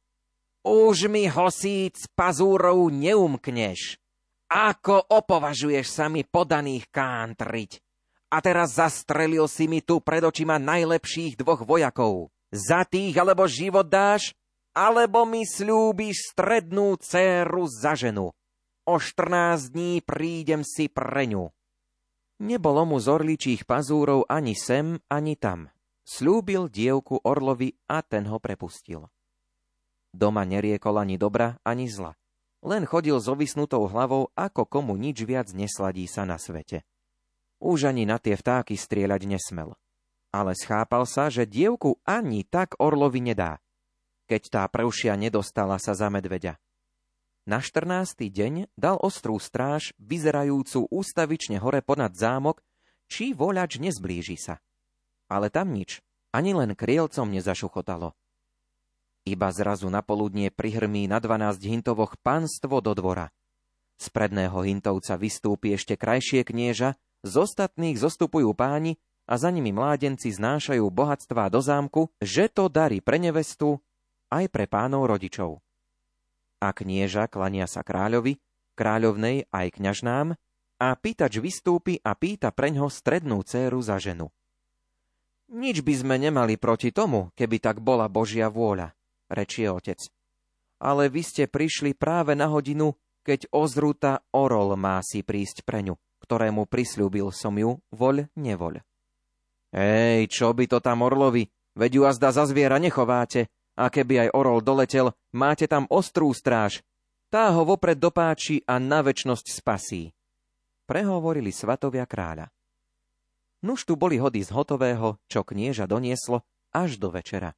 [0.63, 3.99] Už mi hosíc pazúrov neumkneš.
[4.47, 7.83] Ako opovažuješ sa mi podaných kántriť?
[8.31, 12.31] A teraz zastrelil si mi tu pred očima najlepších dvoch vojakov.
[12.47, 14.31] Za tých alebo život dáš,
[14.71, 18.31] alebo mi slúbiš strednú céru za ženu.
[18.87, 21.51] O 14 dní prídem si pre ňu.
[22.39, 25.67] Nebolo mu z orličích pazúrov ani sem, ani tam.
[26.07, 29.11] Slúbil dievku Orlovi a ten ho prepustil.
[30.13, 32.13] Doma neriekol ani dobra, ani zla.
[32.63, 36.85] Len chodil s ovisnutou hlavou, ako komu nič viac nesladí sa na svete.
[37.59, 39.75] Už ani na tie vtáky strieľať nesmel.
[40.31, 43.59] Ale schápal sa, že dievku ani tak orlovi nedá,
[44.29, 46.57] keď tá prvšia nedostala sa za medveďa.
[47.43, 48.31] Na 14.
[48.31, 52.63] deň dal ostrú stráž, vyzerajúcu ústavične hore ponad zámok,
[53.11, 54.63] či voľač nezblíži sa.
[55.27, 55.99] Ale tam nič,
[56.31, 58.15] ani len krielcom nezašuchotalo.
[59.23, 63.31] Iba zrazu na poludnie prihrmí na 12 hintovoch panstvo do dvora.
[63.95, 70.27] Z predného hintovca vystúpi ešte krajšie knieža, z ostatných zostupujú páni a za nimi mládenci
[70.27, 73.79] znášajú bohatstvá do zámku, že to darí pre nevestu
[74.27, 75.63] aj pre pánov rodičov.
[76.59, 78.43] A knieža klania sa kráľovi,
[78.75, 80.35] kráľovnej aj kňažnám
[80.83, 84.27] a pýtač vystúpi a pýta preňho strednú céru za ženu.
[85.47, 88.91] Nič by sme nemali proti tomu, keby tak bola Božia vôľa
[89.33, 89.99] rečie otec.
[90.77, 95.95] Ale vy ste prišli práve na hodinu, keď ozruta orol má si prísť pre ňu,
[96.21, 98.83] ktorému prisľúbil som ju, voľ, nevoľ.
[99.73, 104.33] Ej, čo by to tam orlovi, veď ju azda za zviera nechováte, A keby aj
[104.37, 106.85] orol doletel, máte tam ostrú stráž.
[107.33, 110.13] Tá ho vopred dopáči a na väčnosť spasí.
[110.85, 112.53] Prehovorili svatovia kráľa.
[113.65, 117.57] Nuž tu boli hody z hotového, čo knieža donieslo, až do večera.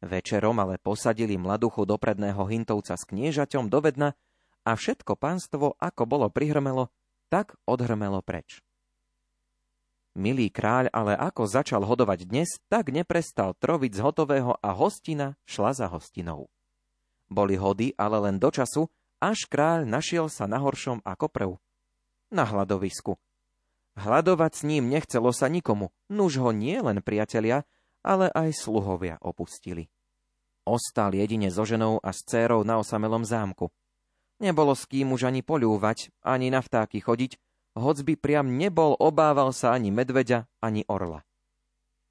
[0.00, 4.08] Večerom ale posadili mladuchu do predného hintovca s kniežaťom do vedna
[4.64, 6.88] a všetko pánstvo, ako bolo prihrmelo,
[7.28, 8.64] tak odhrmelo preč.
[10.16, 15.70] Milý kráľ ale ako začal hodovať dnes, tak neprestal troviť z hotového a hostina šla
[15.76, 16.50] za hostinou.
[17.30, 18.90] Boli hody ale len do času,
[19.22, 21.50] až kráľ našiel sa na horšom ako prv.
[22.34, 23.20] Na hľadovisku.
[23.94, 27.62] Hľadovať s ním nechcelo sa nikomu, nuž ho nie len priatelia,
[28.04, 29.88] ale aj sluhovia opustili.
[30.64, 33.72] Ostal jedine so ženou a s cérou na osamelom zámku.
[34.40, 37.36] Nebolo s kým už ani poľúvať, ani na vtáky chodiť,
[37.76, 41.24] hoc by priam nebol, obával sa ani medveďa, ani orla.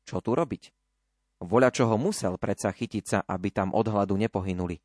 [0.06, 0.74] Čo tu robiť?
[1.40, 4.82] Voľa čoho musel predsa chytiť sa, aby tam od hladu nepohynuli.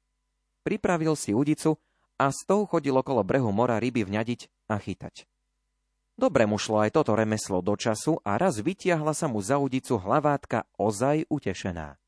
[0.62, 1.76] Pripravil si udicu
[2.16, 5.26] a s tou chodil okolo brehu mora ryby vňadiť a chytať.
[6.14, 9.98] Dobre mu šlo aj toto remeslo do času a raz vytiahla sa mu za udicu
[9.98, 11.98] hlavátka ozaj utešená.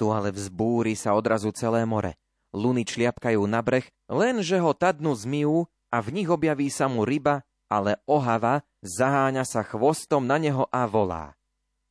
[0.00, 2.16] Tu ale vzbúri sa odrazu celé more.
[2.56, 7.44] Luny čliapkajú na breh, lenže ho tadnu zmijú a v nich objaví sa mu ryba
[7.74, 11.34] ale ohava zaháňa sa chvostom na neho a volá.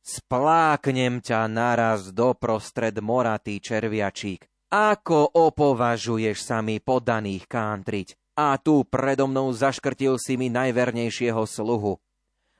[0.04, 4.44] Spláknem ťa naraz doprostred mora, ty červiačík.
[4.68, 8.08] Ako opovažuješ sa mi podaných kántriť?
[8.34, 12.02] A tu predo mnou zaškrtil si mi najvernejšieho sluhu.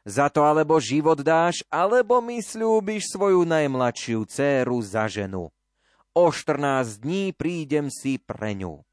[0.07, 5.51] Za to alebo život dáš, alebo mi slúbiš svoju najmladšiu dceru za ženu.
[6.15, 8.87] O 14 dní prídem si pre ňu.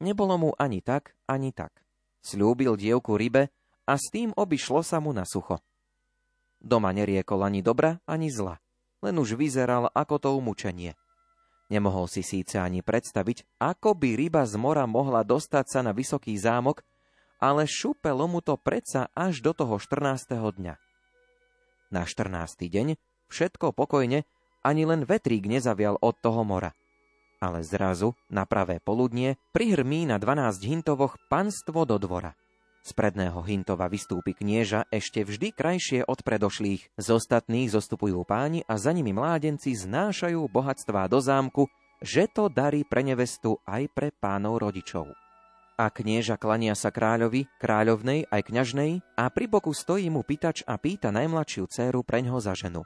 [0.00, 1.84] Nebolo mu ani tak, ani tak.
[2.24, 3.52] Sľúbil dievku rybe
[3.84, 5.60] a s tým obišlo sa mu na sucho.
[6.56, 8.56] Doma neriekol ani dobra, ani zla,
[9.04, 10.96] len už vyzeral ako to umúčenie.
[11.72, 16.36] Nemohol si síce ani predstaviť, ako by ryba z mora mohla dostať sa na vysoký
[16.36, 16.84] zámok,
[17.40, 20.28] ale šupelo mu to predsa až do toho 14.
[20.32, 20.74] dňa.
[21.88, 22.68] Na 14.
[22.68, 23.00] deň
[23.32, 24.28] všetko pokojne,
[24.64, 26.72] ani len vetrík nezavial od toho mora–
[27.44, 32.32] ale zrazu, na pravé poludnie, prihrmí na 12 hintovoch panstvo do dvora.
[32.84, 36.92] Z predného hintova vystúpi knieža ešte vždy krajšie od predošlých.
[37.00, 41.64] Z ostatných zostupujú páni a za nimi mládenci znášajú bohatstvá do zámku,
[42.04, 45.16] že to darí pre nevestu aj pre pánov rodičov.
[45.80, 50.76] A knieža klania sa kráľovi, kráľovnej aj kňažnej a pri boku stojí mu pýtač a
[50.76, 52.84] pýta najmladšiu dceru preňho za ženu.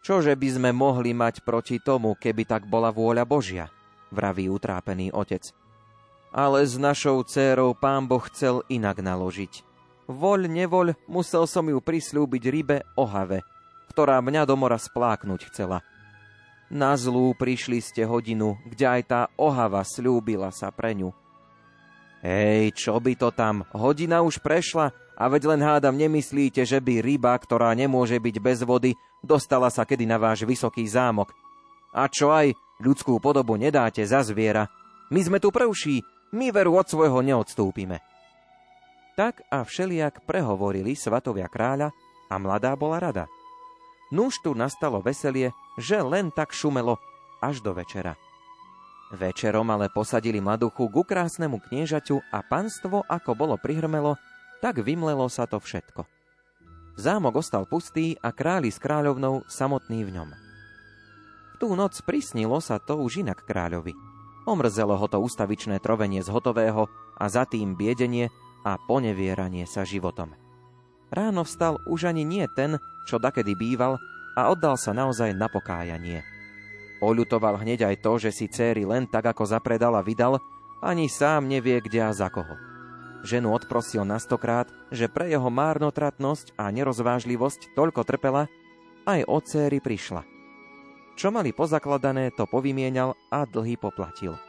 [0.00, 3.68] Čože by sme mohli mať proti tomu, keby tak bola vôľa Božia,
[4.08, 5.52] vraví utrápený otec.
[6.30, 9.66] Ale s našou dcérou pán Boh chcel inak naložiť.
[10.10, 13.46] Voľ, nevoľ, musel som ju prislúbiť rybe ohave,
[13.94, 15.82] ktorá mňa do mora spláknuť chcela.
[16.70, 21.10] Na zlú prišli ste hodinu, kde aj tá ohava slúbila sa pre ňu.
[22.22, 27.02] Hej, čo by to tam, hodina už prešla a veď len hádam nemyslíte, že by
[27.02, 31.34] ryba, ktorá nemôže byť bez vody, dostala sa kedy na váš vysoký zámok.
[31.90, 34.70] A čo aj, ľudskú podobu nedáte za zviera.
[35.10, 37.98] My sme tu prvší, my veru od svojho neodstúpime.
[39.18, 41.90] Tak a všeliak prehovorili svatovia kráľa
[42.30, 43.26] a mladá bola rada.
[44.10, 46.98] Nuž tu nastalo veselie, že len tak šumelo
[47.42, 48.14] až do večera.
[49.10, 54.14] Večerom ale posadili mladuchu ku krásnemu kniežaťu a panstvo, ako bolo prihrmelo,
[54.62, 56.06] tak vymlelo sa to všetko.
[56.94, 60.30] Zámok ostal pustý a králi s kráľovnou samotný v ňom.
[60.30, 64.09] V tú noc prisnilo sa to už inak kráľovi.
[64.48, 68.32] Omrzelo ho to ustavičné trovenie z hotového a za tým biedenie
[68.64, 70.32] a ponevieranie sa životom.
[71.10, 73.98] Ráno vstal už ani nie ten, čo dakedy býval
[74.38, 76.22] a oddal sa naozaj na pokájanie.
[77.00, 80.38] Oľutoval hneď aj to, že si céry len tak ako zapredal a vydal,
[80.80, 82.56] ani sám nevie, kde a za koho.
[83.20, 88.48] Ženu odprosil na stokrát, že pre jeho márnotratnosť a nerozvážlivosť toľko trpela,
[89.04, 90.39] aj od céry prišla.
[91.20, 94.40] Čo mali pozakladané, to povymienal a dlhy poplatil.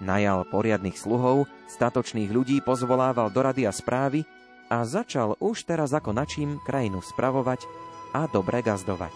[0.00, 4.24] Najal poriadnych sluhov, statočných ľudí pozvolával do rady a správy
[4.72, 7.68] a začal už teraz ako načím krajinu spravovať
[8.16, 9.12] a dobre gazdovať.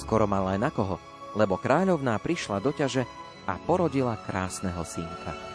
[0.00, 0.96] Skoro mal aj na koho,
[1.36, 3.04] lebo kráľovná prišla do ťaže
[3.44, 5.45] a porodila krásneho synka.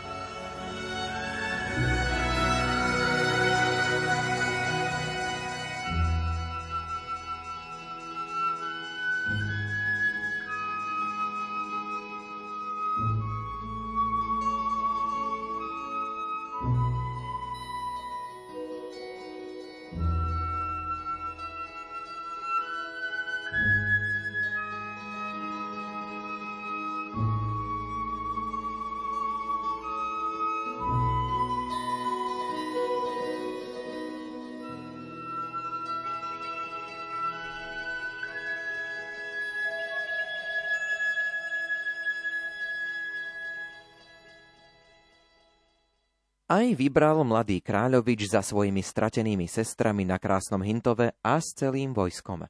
[46.51, 52.43] Aj vybral mladý kráľovič za svojimi stratenými sestrami na krásnom Hintove a s celým vojskom.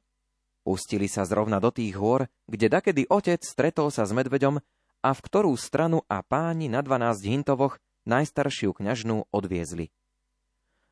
[0.66, 4.58] Pustili sa zrovna do tých hôr, kde dakedy otec stretol sa s medveďom
[5.06, 9.94] a v ktorú stranu a páni na 12 Hintovoch najstaršiu kňažnú odviezli.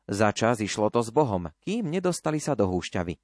[0.07, 3.19] Za čas išlo to s Bohom, kým nedostali sa do húšťavy.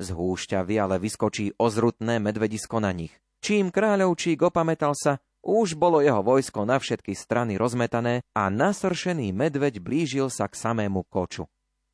[0.00, 3.12] Z húšťavy ale vyskočí ozrutné medvedisko na nich.
[3.44, 9.78] Čím kráľovčík opamätal sa, už bolo jeho vojsko na všetky strany rozmetané a nasršený medveď
[9.78, 11.46] blížil sa k samému koču.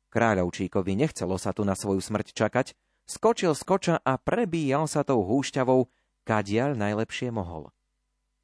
[0.09, 2.73] Kráľovčíkovi nechcelo sa tu na svoju smrť čakať,
[3.05, 5.85] skočil z koča a prebíjal sa tou húšťavou,
[6.25, 7.69] kadiaľ najlepšie mohol.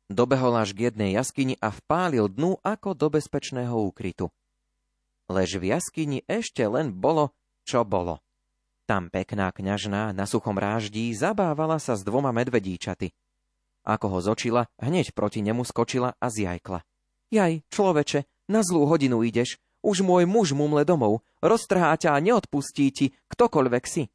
[0.10, 4.30] Dobehol až k jednej jaskyni a vpálil dnu ako do bezpečného úkrytu.
[5.30, 7.34] Lež v jaskyni ešte len bolo,
[7.66, 8.22] čo bolo.
[8.90, 13.14] Tam pekná kňažná na suchom ráždí zabávala sa s dvoma medvedíčaty–
[13.90, 16.86] ako ho zočila, hneď proti nemu skočila a zjajkla.
[17.34, 19.58] Jaj, človeče, na zlú hodinu ideš.
[19.80, 21.24] Už môj muž mumle domov.
[21.40, 24.12] Roztrhá ťa a neodpustí ti, ktokoľvek si.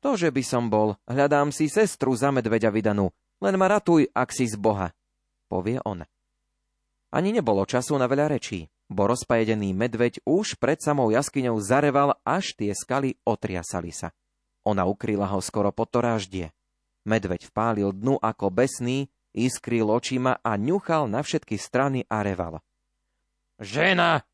[0.00, 3.12] Ktože by som bol, hľadám si sestru za medveďa vydanú.
[3.42, 4.96] Len ma ratuj, ak si z Boha,
[5.52, 6.08] povie on.
[7.12, 12.56] Ani nebolo času na veľa rečí, bo rozpajedený medveď už pred samou jaskyňou zareval, až
[12.56, 14.14] tie skaly otriasali sa.
[14.64, 16.50] Ona ukryla ho skoro pod to ráždie.
[17.06, 22.58] Medveď vpálil dnu ako besný, iskril očima a ňuchal na všetky strany a reval.
[23.62, 24.26] Žena!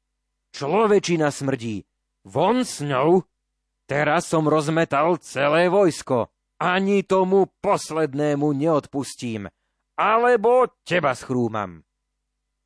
[0.56, 1.84] Človečina smrdí!
[2.24, 3.28] Von s ňou!
[3.84, 6.32] Teraz som rozmetal celé vojsko.
[6.62, 9.52] Ani tomu poslednému neodpustím.
[9.98, 11.84] Alebo teba schrúmam.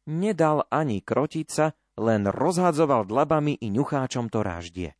[0.06, 4.94] Nedal ani krotica, len rozhadzoval dlabami i ňucháčom to ráždie.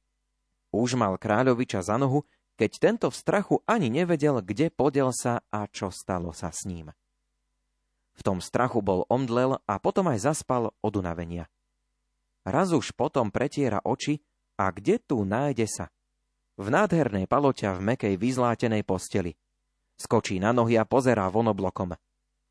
[0.75, 2.27] Už mal kráľoviča za nohu,
[2.57, 6.91] keď tento v strachu ani nevedel, kde podel sa a čo stalo sa s ním.
[8.17, 11.53] V tom strachu bol omdlel a potom aj zaspal od unavenia.
[12.49, 14.25] Raz už potom pretiera oči
[14.57, 15.87] a kde tu nájde sa?
[16.57, 19.37] V nádhernej paloťa v mekej vyzlátenej posteli.
[20.01, 21.93] Skočí na nohy a pozerá von oblokom.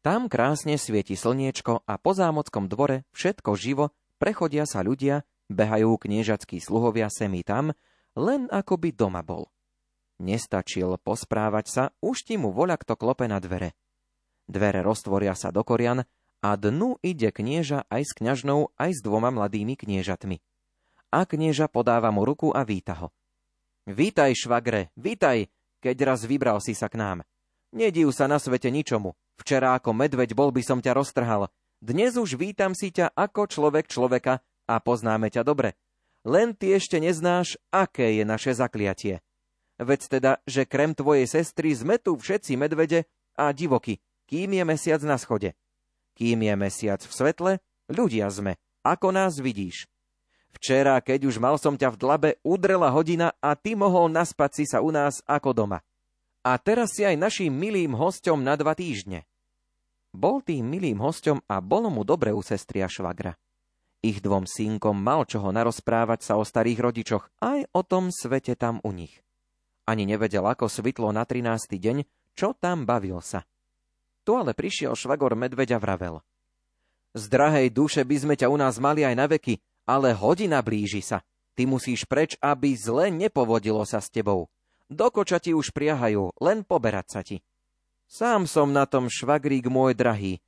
[0.06, 3.90] Tam krásne svieti slniečko a po zámockom dvore všetko živo,
[4.22, 7.74] prechodia sa ľudia, behajú kniežackí sluhovia semi tam,
[8.14, 9.50] len ako by doma bol.
[10.16, 13.76] Nestačil posprávať sa, už ti mu voľa kto klope na dvere.
[14.48, 16.08] Dvere roztvoria sa do korian
[16.40, 20.40] a dnu ide knieža aj s kňažnou, aj s dvoma mladými kniežatmi.
[21.12, 23.08] A knieža podáva mu ruku a víta ho.
[23.90, 25.52] Vítaj, švagre, vítaj,
[25.84, 27.18] keď raz vybral si sa k nám.
[27.76, 29.20] Nediv sa na svete ničomu.
[29.36, 31.52] Včera ako medveď bol by som ťa roztrhal.
[31.84, 35.76] Dnes už vítam si ťa ako človek človeka a poznáme ťa dobre.
[36.26, 39.22] Len ty ešte neznáš, aké je naše zakliatie.
[39.76, 43.04] Veď teda, že krem tvojej sestry sme tu všetci medvede
[43.36, 45.52] a divoky, kým je mesiac na schode.
[46.16, 47.52] Kým je mesiac v svetle,
[47.92, 48.56] ľudia sme,
[48.88, 49.92] ako nás vidíš.
[50.56, 54.64] Včera, keď už mal som ťa v dlabe, udrela hodina a ty mohol naspať si
[54.64, 55.84] sa u nás ako doma.
[56.48, 59.28] A teraz si aj našim milým hosťom na dva týždne.
[60.16, 63.36] Bol tým milým hosťom a bolo mu dobre u sestry a švagra.
[64.00, 68.80] Ich dvom synkom mal čoho narozprávať sa o starých rodičoch, aj o tom svete tam
[68.86, 69.25] u nich.
[69.86, 71.78] Ani nevedel, ako svitlo na 13.
[71.78, 71.98] deň,
[72.34, 73.46] čo tam bavil sa.
[74.26, 76.26] Tu ale prišiel švagor medveďa vravel.
[77.14, 81.06] Z drahej duše by sme ťa u nás mali aj na veky, ale hodina blíži
[81.06, 81.22] sa.
[81.56, 84.52] Ty musíš preč, aby zle nepovodilo sa s tebou.
[84.92, 87.40] Do koča ti už priahajú, len poberať sa ti.
[88.06, 90.44] Sám som na tom švagrík môj drahý,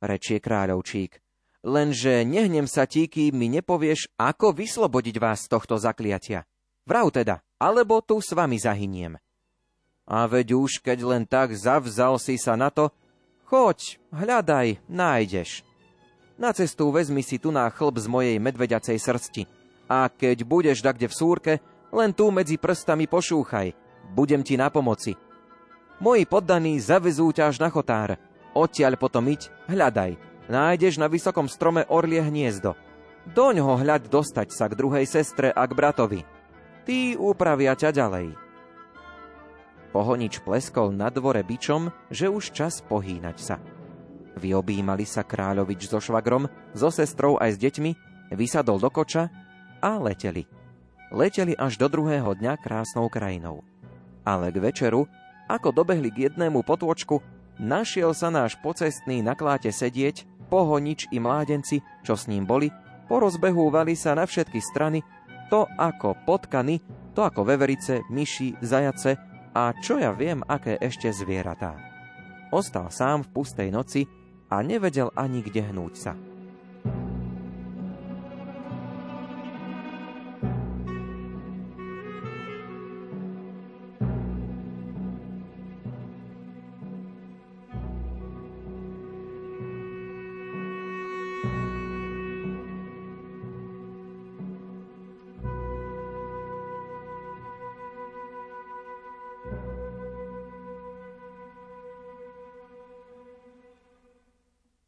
[0.00, 1.20] rečie kráľovčík.
[1.64, 6.44] Lenže nehnem sa ti, kým mi nepovieš, ako vyslobodiť vás z tohto zakliatia.
[6.84, 9.16] Vrav teda, alebo tu s vami zahyniem.
[10.04, 12.92] A veď už, keď len tak zavzal si sa na to,
[13.48, 15.64] choď, hľadaj, nájdeš.
[16.36, 19.42] Na cestu vezmi si tu na chlb z mojej medveďacej srsti.
[19.88, 21.52] A keď budeš dakde v súrke,
[21.88, 23.72] len tu medzi prstami pošúchaj.
[24.12, 25.16] Budem ti na pomoci.
[26.04, 28.20] Moji poddaní zavezú ťa až na chotár.
[28.52, 30.20] Odtiaľ potom iť, hľadaj.
[30.52, 32.76] Nájdeš na vysokom strome orlie hniezdo.
[33.32, 36.33] Doň ho hľad dostať sa k druhej sestre a k bratovi
[36.84, 38.36] tí upravia ťa ďalej.
[39.90, 43.56] Pohonič pleskol na dvore bičom, že už čas pohýnať sa.
[44.34, 47.90] Vyobímali sa kráľovič so švagrom, so sestrou aj s deťmi,
[48.34, 49.30] vysadol do koča
[49.78, 50.50] a leteli.
[51.14, 53.62] Leteli až do druhého dňa krásnou krajinou.
[54.26, 55.06] Ale k večeru,
[55.46, 57.22] ako dobehli k jednému potôčku,
[57.62, 62.74] našiel sa náš pocestný na kláte sedieť, pohonič i mládenci, čo s ním boli,
[63.06, 65.06] porozbehúvali sa na všetky strany
[65.48, 66.80] to ako potkany,
[67.14, 69.16] to ako veverice, myši, zajace
[69.54, 71.78] a čo ja viem, aké ešte zvieratá.
[72.50, 74.06] Ostal sám v pustej noci
[74.50, 76.12] a nevedel ani kde hnúť sa.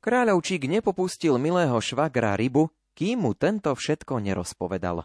[0.06, 5.02] Kráľovčík nepopustil milého švagra rybu, kým mu tento všetko nerozpovedal.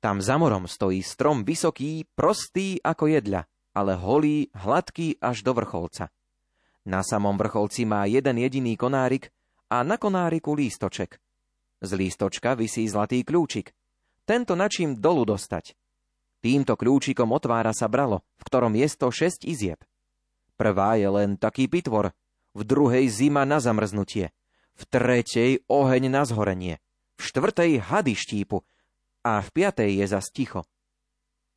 [0.00, 3.44] Tam za morom stojí strom vysoký, prostý ako jedľa,
[3.76, 6.08] ale holý, hladký až do vrcholca.
[6.88, 9.28] Na samom vrcholci má jeden jediný konárik
[9.68, 11.20] a na konáriku lístoček.
[11.84, 13.76] Z lístočka visí zlatý kľúčik.
[14.24, 15.76] Tento načím dolu dostať.
[16.40, 19.84] Týmto kľúčikom otvára sa bralo, v ktorom je to šesť izieb.
[20.56, 22.16] Prvá je len taký pitvor,
[22.56, 24.32] v druhej zima na zamrznutie,
[24.72, 26.80] v tretej oheň na zhorenie,
[27.16, 28.64] v štvrtej hady štípu
[29.20, 30.64] a v piatej je zas ticho.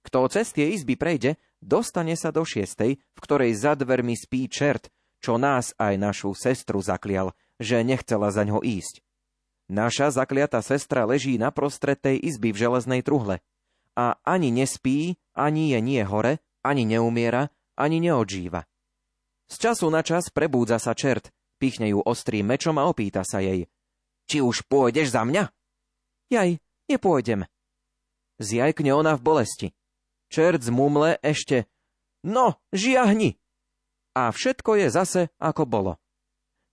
[0.03, 4.91] Kto cez tie izby prejde, dostane sa do šiestej, v ktorej za dvermi spí čert,
[5.19, 9.03] čo nás aj našu sestru zaklial, že nechcela za ňo ísť.
[9.69, 13.43] Naša zakliatá sestra leží naprostred tej izby v železnej truhle
[13.93, 18.68] a ani nespí, ani je nie hore, ani neumiera, ani neodžíva.
[19.49, 23.65] Z času na čas prebúdza sa čert, pichne ju ostrým mečom a opýta sa jej.
[24.29, 25.49] Či už pôjdeš za mňa?
[26.29, 27.49] Jaj, nepôjdem.
[28.37, 29.67] Zjajkne ona v bolesti.
[30.29, 31.65] Čert zmumle ešte.
[32.21, 33.41] No, žiahni!
[34.13, 35.93] A všetko je zase, ako bolo.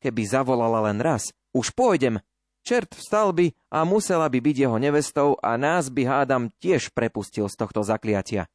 [0.05, 2.21] Keby zavolala len raz, už pôjdem.
[2.61, 7.49] Čert vstal by a musela by byť jeho nevestou a nás by hádam tiež prepustil
[7.49, 8.51] z tohto zakliatia.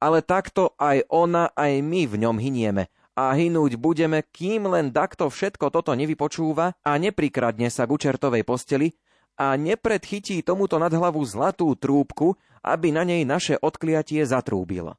[0.00, 2.88] Ale takto aj ona, aj my v ňom hynieme
[3.18, 8.94] a hynúť budeme, kým len takto všetko toto nevypočúva a neprikradne sa k učertovej posteli
[9.34, 14.94] a nepredchytí tomuto nad hlavu zlatú trúbku, aby na nej naše odkliatie zatrúbil.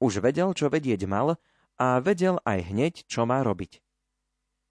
[0.00, 1.36] Už vedel, čo vedieť mal
[1.76, 3.84] a vedel aj hneď, čo má robiť.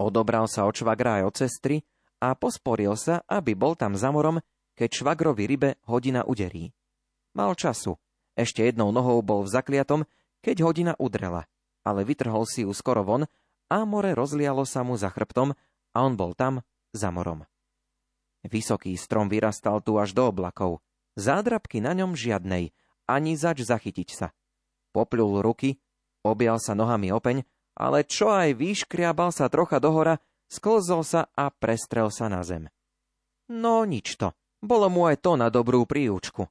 [0.02, 1.76] Odobral sa od švagra aj od sestry
[2.20, 4.42] a posporil sa, aby bol tam za morom,
[4.74, 6.74] keď švagrovi rybe hodina uderí.
[7.38, 8.00] Mal času.
[8.34, 10.08] Ešte jednou nohou bol v zakliatom,
[10.40, 11.46] keď hodina udrela–
[11.84, 13.24] ale vytrhol si ju skoro von
[13.70, 15.54] a more rozlialo sa mu za chrbtom
[15.94, 17.46] a on bol tam, za morom.
[18.46, 20.80] Vysoký strom vyrastal tu až do oblakov.
[21.20, 22.72] Zádrabky na ňom žiadnej,
[23.10, 24.28] ani zač zachytiť sa.
[24.96, 25.78] Popľul ruky,
[26.24, 27.44] objal sa nohami opeň,
[27.76, 32.72] ale čo aj vyškriabal sa trocha dohora, sklzol sa a prestrel sa na zem.
[33.52, 34.32] No nič to,
[34.64, 36.48] bolo mu aj to na dobrú príučku.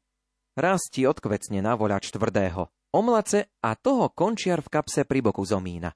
[0.59, 5.93] Raz odkvecne na voľač tvrdého, omlace a toho končiar v kapse pri boku zomína.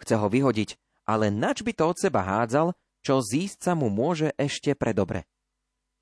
[0.00, 0.76] Chce ho vyhodiť,
[1.06, 5.26] ale nač by to od seba hádzal, čo zísť sa mu môže ešte predobre.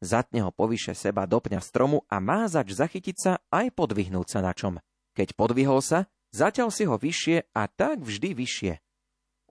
[0.00, 4.40] Zatne ho povyše seba do pňa stromu a má zač zachytiť sa aj podvihnúť sa
[4.40, 4.80] na čom.
[5.12, 8.72] Keď podvihol sa, zatiaľ si ho vyššie a tak vždy vyššie.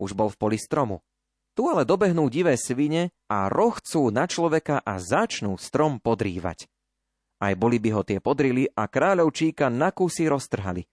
[0.02, 1.06] Už bol v poli stromu.
[1.54, 6.66] Tu ale dobehnú divé svine a rohcú na človeka a začnú strom podrývať.
[7.40, 10.84] Aj boli by ho tie podrili a kráľovčíka na kusy roztrhali.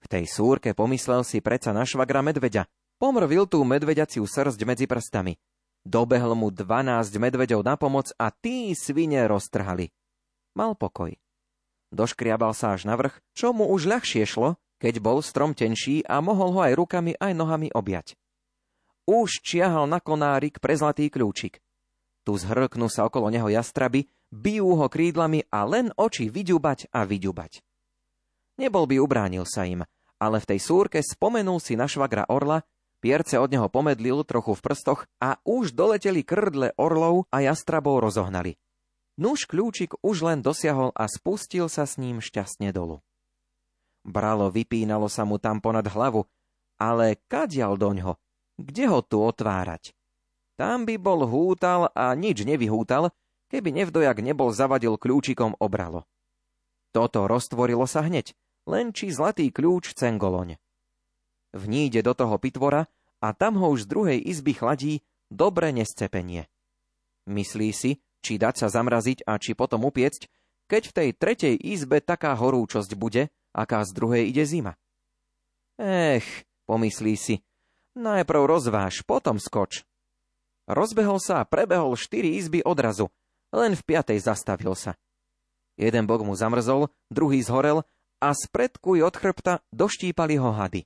[0.00, 2.66] V tej súrke pomyslel si preca na švagra medveďa.
[2.98, 5.38] Pomrvil tú medveďaciu srst medzi prstami.
[5.86, 9.88] Dobehol mu dvanásť medveďov na pomoc a tí svine roztrhali.
[10.52, 11.16] Mal pokoj.
[11.94, 16.20] Doškriabal sa až na vrch, čo mu už ľahšie šlo, keď bol strom tenší a
[16.20, 18.16] mohol ho aj rukami, aj nohami objať.
[19.08, 21.58] Už čiahal na konárik pre zlatý kľúčik.
[22.22, 27.60] Tu zhrknú sa okolo neho jastraby, bijú ho krídlami a len oči vyďubať a vyďubať.
[28.62, 29.82] Nebol by ubránil sa im,
[30.20, 32.62] ale v tej súrke spomenul si na švagra orla,
[33.00, 38.60] pierce od neho pomedlil trochu v prstoch a už doleteli krdle orlov a jastrabov rozohnali.
[39.20, 43.04] Nuž kľúčik už len dosiahol a spustil sa s ním šťastne dolu.
[44.00, 46.24] Bralo vypínalo sa mu tam ponad hlavu,
[46.80, 48.16] ale kadial doňho?
[48.56, 49.92] Kde ho tu otvárať?
[50.56, 53.12] Tam by bol hútal a nič nevyhútal,
[53.50, 56.06] keby nevdojak nebol zavadil kľúčikom obralo.
[56.94, 58.32] Toto roztvorilo sa hneď,
[58.70, 60.56] len či zlatý kľúč cengoloň.
[61.50, 62.86] Vníde do toho pitvora
[63.18, 66.46] a tam ho už z druhej izby chladí dobre nescepenie.
[67.26, 70.30] Myslí si, či dať sa zamraziť a či potom upiecť,
[70.70, 74.78] keď v tej tretej izbe taká horúčosť bude, aká z druhej ide zima.
[75.78, 77.34] Ech, pomyslí si,
[77.98, 79.82] najprv rozváž, potom skoč.
[80.70, 83.10] Rozbehol sa a prebehol štyri izby odrazu
[83.54, 84.94] len v piatej zastavil sa.
[85.80, 87.86] Jeden bok mu zamrzol, druhý zhorel
[88.20, 90.84] a z predku i od chrbta doštípali ho hady.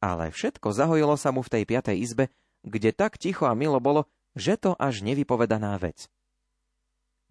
[0.00, 2.24] Ale všetko zahojilo sa mu v tej piatej izbe,
[2.64, 6.08] kde tak ticho a milo bolo, že to až nevypovedaná vec.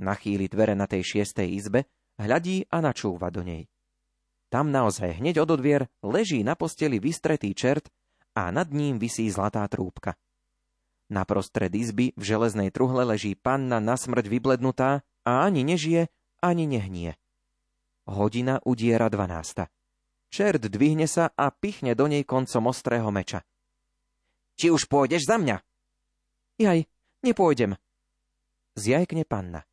[0.02, 1.86] Nachýli dvere na tej šiestej izbe,
[2.18, 3.68] hľadí a načúva do nej.
[4.50, 7.86] Tam naozaj hneď od odvier leží na posteli vystretý čert
[8.34, 10.18] a nad ním visí zlatá trúbka.
[11.10, 16.06] Na prostred izby v železnej truhle leží panna na smrť vyblednutá a ani nežije,
[16.46, 17.18] ani nehnie.
[18.06, 19.74] Hodina udiera dvanásta.
[20.30, 23.42] Čert dvihne sa a pichne do nej koncom ostrého meča.
[24.62, 25.58] Či už pôjdeš za mňa?
[26.62, 26.86] Jaj,
[27.26, 27.74] nepôjdem.
[28.78, 29.66] Zjajkne panna.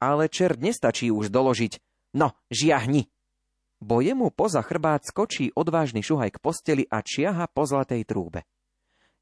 [0.00, 1.80] Ale čert nestačí už doložiť.
[2.16, 3.12] No, žiahni!
[3.84, 8.48] Bo jemu poza chrbát skočí odvážny šuhaj k posteli a čiaha po zlatej trúbe.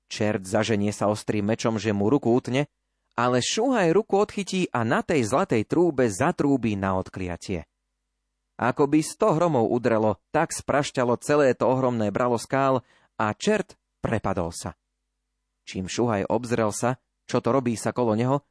[0.09, 2.71] Čert zaženie sa ostrým mečom, že mu ruku utne,
[3.19, 7.69] ale šuhaj ruku odchytí a na tej zlatej trúbe zatrúbi na odkliatie.
[8.61, 12.85] Ako by sto hromov udrelo, tak sprašťalo celé to ohromné bralo skál
[13.19, 13.75] a čert
[14.05, 14.77] prepadol sa.
[15.67, 18.45] Čím Šuhaj obzrel sa, čo to robí sa kolo neho,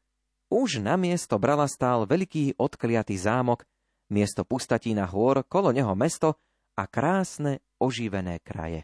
[0.52, 3.64] už na miesto brala stál veľký odkliatý zámok,
[4.12, 6.36] miesto pustatína hôr, kolo neho mesto
[6.76, 8.84] a krásne oživené kraje.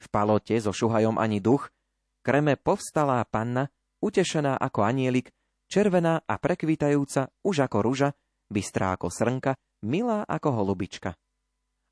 [0.00, 1.72] V palote so Šuhajom ani duch,
[2.20, 3.72] kreme povstalá panna,
[4.04, 5.32] utešená ako anielik,
[5.66, 8.08] červená a prekvítajúca už ako ruža,
[8.52, 11.16] bystrá ako srnka, milá ako holubička.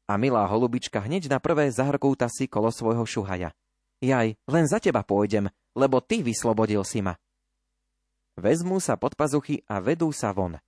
[0.05, 3.57] A milá holubička hneď na prvé zahrkúta si kolo svojho šuhaja.
[4.05, 7.16] Jaj, len za teba pôjdem, lebo ty vyslobodil si ma.
[8.36, 10.61] Vezmú sa pod pazuchy a vedú sa von.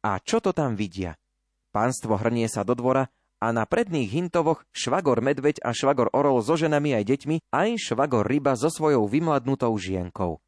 [0.00, 1.18] A čo to tam vidia?
[1.74, 3.10] Pánstvo hrnie sa do dvora
[3.44, 8.24] a na predných hintovoch švagor medveď a švagor orol so ženami aj deťmi, aj švagor
[8.24, 10.40] ryba so svojou vymladnutou žienkou.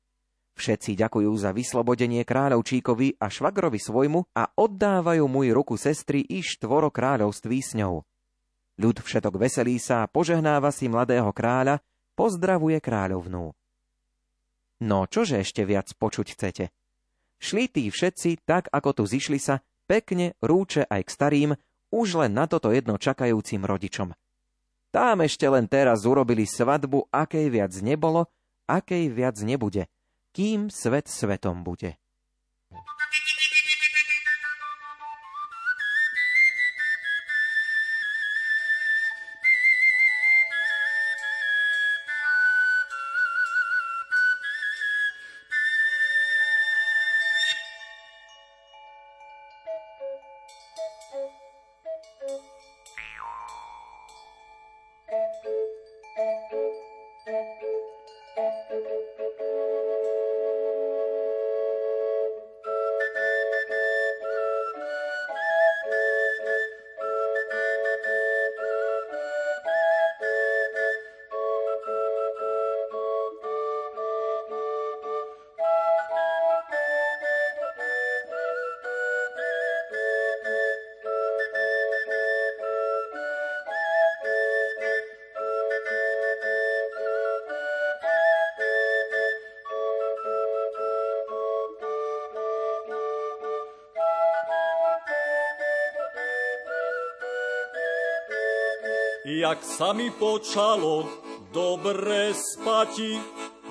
[0.57, 6.89] Všetci ďakujú za vyslobodenie kráľovčíkovi a švagrovi svojmu a oddávajú mu ruku sestry i štvoro
[6.89, 8.01] kráľovství s ňou.
[8.81, 11.85] Ľud všetok veselí sa a požehnáva si mladého kráľa,
[12.17, 13.53] pozdravuje kráľovnú.
[14.81, 16.65] No čože ešte viac počuť chcete?
[17.37, 21.51] Šli tí všetci, tak ako tu zišli sa, pekne rúče aj k starým,
[21.93, 24.15] už len na toto jedno čakajúcim rodičom.
[24.95, 28.31] Tám ešte len teraz urobili svadbu, akej viac nebolo,
[28.65, 29.85] akej viac nebude–
[30.37, 31.97] kým svet svetom bude.
[99.57, 101.09] Jak sa mi počalo
[101.49, 103.17] dobre spati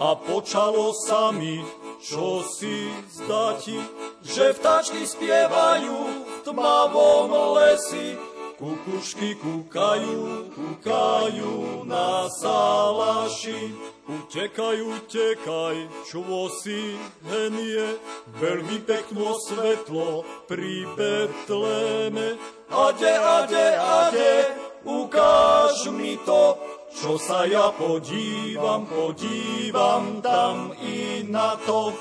[0.01, 1.61] a počalo sa mi,
[2.01, 3.77] čo si zdati,
[4.25, 8.17] že vtáčky spievajú v tmavom lesi,
[8.57, 13.77] kukušky kúkajú, kúkajú na salaši.
[14.09, 15.77] Utekaj, utekaj,
[16.09, 16.97] čo si
[17.29, 18.01] henie,
[18.41, 22.41] veľmi pekno svetlo pri Betleme.
[22.73, 26.61] Ade, ade, ade, ukáž mi to,
[26.93, 31.91] čo sa ja podívam, podívam tam i na to.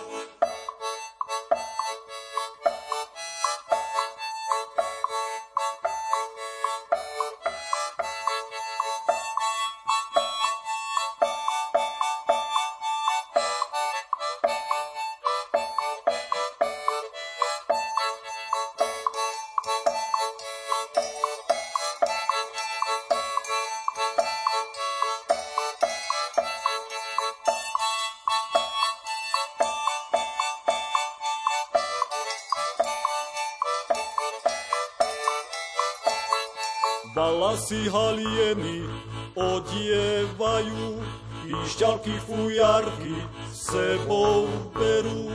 [42.04, 43.16] Píšťalky fujarky
[43.52, 44.44] sebou
[44.76, 45.32] berú.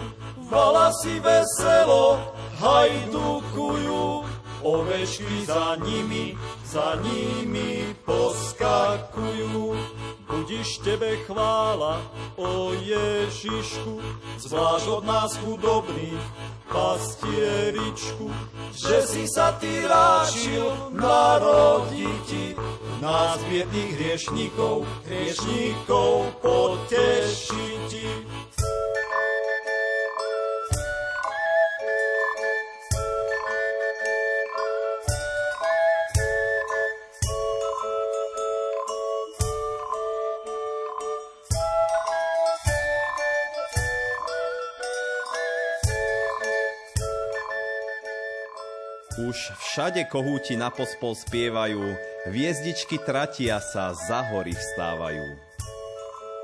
[0.49, 2.22] Balasy veselo
[2.61, 4.26] hajdukujú,
[4.61, 7.89] ovečky za nimi, za nimi.
[10.70, 11.97] Budiš tebe chvála,
[12.38, 13.97] o Ježišku,
[14.38, 16.22] zvlášť od nás chudobných,
[16.70, 18.30] pastieričku,
[18.78, 22.53] že si sa ty ráčil narodiť
[23.01, 27.89] nás biedných hriešníkov, hriešníkov potešiť.
[49.40, 51.80] Už všade kohúti na pospol spievajú,
[52.28, 55.24] hviezdičky tratia sa, za hory vstávajú.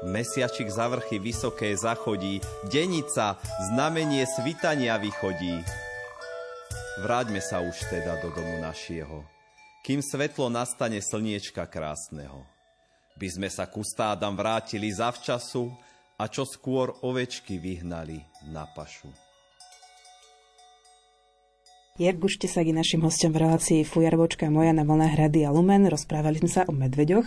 [0.08, 2.40] Mesiačik za vrchy vysoké zachodí,
[2.72, 3.36] denica,
[3.68, 5.60] znamenie svitania vychodí.
[7.04, 9.28] Vráťme sa už teda do domu našieho,
[9.84, 12.48] kým svetlo nastane slniečka krásneho.
[13.20, 15.68] By sme sa ku stádam vrátili zavčasu
[16.16, 18.24] a čo skôr ovečky vyhnali
[18.56, 19.25] na pašu.
[21.96, 26.44] Ste sa i našim hostom v relácii Fujarvočka moja na vlnách Hrady a Lumen, rozprávali
[26.44, 27.24] sme sa o medveďoch.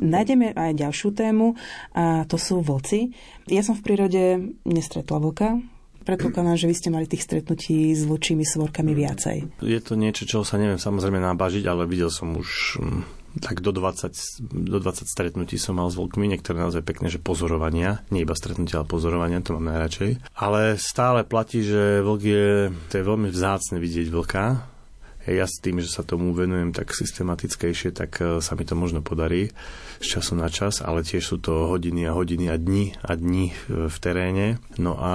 [0.00, 1.52] Nájdeme aj ďalšiu tému
[1.92, 3.12] a to sú vlci.
[3.52, 5.60] Ja som v prírode nestretla vlka,
[6.08, 9.60] predpokladám, že vy ste mali tých stretnutí s vlčími svorkami viacej.
[9.60, 13.72] Je to niečo, čo sa neviem samozrejme nabažiť, ale videl som už mm, tak do
[13.72, 14.12] 20,
[14.48, 18.80] do 20 stretnutí som mal s vlkmi, niektoré naozaj pekné, že pozorovania, nie iba stretnutia,
[18.80, 20.32] ale pozorovania, to mám najradšej.
[20.40, 22.48] Ale stále platí, že vlk je,
[22.88, 24.44] to je veľmi vzácne vidieť vlka,
[25.26, 29.02] ja s tým, že sa tomu venujem tak systematickejšie, tak e, sa mi to možno
[29.02, 29.50] podarí
[29.98, 33.50] z času na čas, ale tiež sú to hodiny a hodiny a dni a dni
[33.66, 34.62] v teréne.
[34.78, 35.14] No a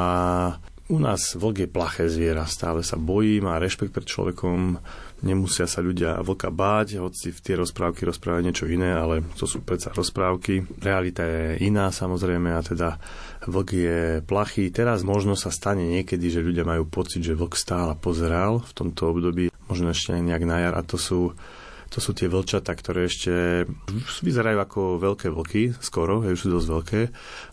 [0.91, 4.83] u nás vlk je plaché zviera, stále sa bojí, má rešpekt pred človekom,
[5.21, 9.61] Nemusia sa ľudia vlka báť, hoci v tie rozprávky rozprávajú niečo iné, ale to sú
[9.61, 10.65] predsa rozprávky.
[10.81, 12.97] Realita je iná samozrejme a teda
[13.45, 14.73] vlk je plachý.
[14.73, 19.13] Teraz možno sa stane niekedy, že ľudia majú pocit, že vlk stále pozeral v tomto
[19.13, 21.37] období, možno ešte nejak na jar a to sú
[21.91, 23.67] to sú tie vlčata, ktoré ešte
[24.23, 27.01] vyzerajú ako veľké vlky, skoro, už sú dosť veľké,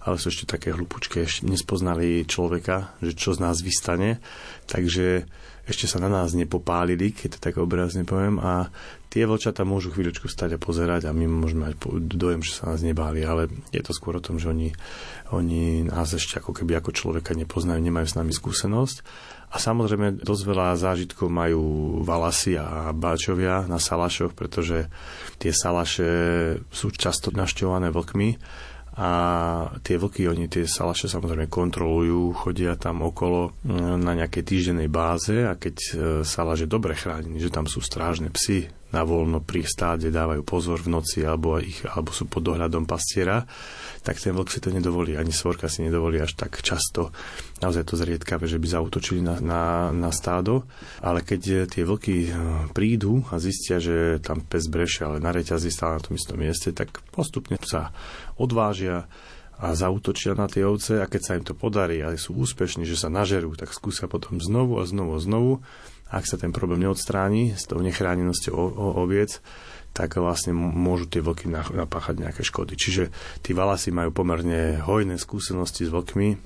[0.06, 4.22] ale sú ešte také hlupučké, ešte nespoznali človeka, že čo z nás vystane.
[4.70, 5.26] Takže
[5.68, 8.72] ešte sa na nás nepopálili, keď to tak obrazne poviem, a
[9.12, 11.76] tie vlčata môžu chvíľočku stať a pozerať a my môžeme mať
[12.08, 14.72] dojem, že sa nás nebáli, ale je to skôr o tom, že oni,
[15.32, 18.96] oni nás ešte ako keby ako človeka nepoznajú, nemajú s nami skúsenosť.
[19.48, 21.60] A samozrejme dosť veľa zážitkov majú
[22.04, 24.92] valasy a báčovia na salašoch, pretože
[25.40, 26.08] tie salaše
[26.68, 28.36] sú často našťované vlkmi
[28.98, 29.10] a
[29.86, 35.46] tie vlky, oni tie salaše samozrejme kontrolujú, chodia tam okolo mm, na nejakej týždennej báze
[35.46, 35.90] a keď e,
[36.26, 40.80] salaš je dobre chránený, že tam sú strážne psy na voľno pri stáde, dávajú pozor
[40.80, 43.44] v noci alebo, ich, alebo sú pod dohľadom pastiera,
[44.00, 47.12] tak ten vlk si to nedovolí, ani svorka si nedovolí až tak často.
[47.60, 49.62] Naozaj to zriedkavé, že by zautočili na, na,
[49.92, 50.64] na stádo,
[51.04, 52.30] ale keď tie vlky e,
[52.72, 56.72] prídu a zistia, že tam pes breše, ale na reťazi stále na tom istom mieste,
[56.72, 57.92] tak postupne sa
[58.40, 59.04] odvážia
[59.58, 62.94] a zautočia na tie ovce a keď sa im to podarí a sú úspešní, že
[62.94, 65.52] sa nažerú, tak skúsia potom znovu a znovu a znovu.
[66.08, 68.56] Ak sa ten problém neodstráni s tou nechránenosťou
[68.96, 69.44] oviec,
[69.92, 72.78] tak vlastne môžu tie vlky napáchať nejaké škody.
[72.78, 73.10] Čiže
[73.42, 76.38] tí valasy majú pomerne hojné skúsenosti s vlkmi.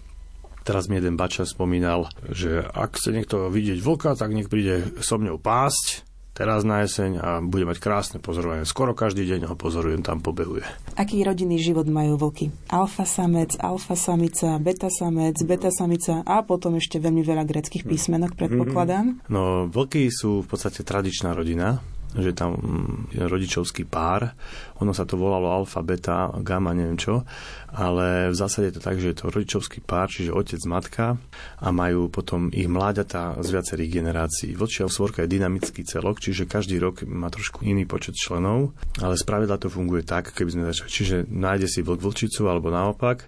[0.62, 5.18] Teraz mi jeden bača spomínal, že ak chce niekto vidieť vlka, tak nech príde so
[5.18, 8.64] mňou pásť teraz na jeseň a bude mať krásne pozorovanie.
[8.64, 10.64] Skoro každý deň ho pozorujem, tam pobehuje.
[10.96, 12.52] Aký rodinný život majú vlky?
[12.72, 18.36] Alfa samec, alfa samica, beta samec, beta samica a potom ešte veľmi veľa greckých písmenok,
[18.36, 19.22] predpokladám.
[19.28, 21.80] No, vlky sú v podstate tradičná rodina
[22.12, 24.36] že tam mm, rodičovský pár.
[24.84, 27.24] Ono sa to volalo alfa, beta, gamma, neviem čo.
[27.72, 31.16] Ale v zásade je to tak, že je to rodičovský pár, čiže otec, matka
[31.62, 34.52] a majú potom ich mláďatá z viacerých generácií.
[34.52, 39.56] Vlčia svorka je dynamický celok, čiže každý rok má trošku iný počet členov, ale spravidla
[39.56, 40.88] to funguje tak, keby sme začali.
[40.92, 43.24] Čiže nájde si vlk vlčicu alebo naopak,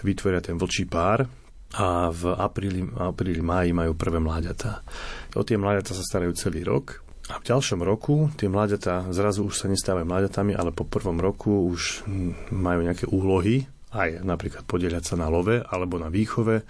[0.00, 1.28] vytvoria ten vlčí pár,
[1.72, 4.84] a v apríli, apríli, máji majú prvé mláďatá.
[5.32, 7.00] O tie mláďatá sa starajú celý rok
[7.30, 11.70] a v ďalšom roku tie mláďatá zrazu už sa nestávajú mláďatami, ale po prvom roku
[11.70, 12.02] už
[12.50, 16.66] majú nejaké úlohy, aj napríklad podieľať sa na love alebo na výchove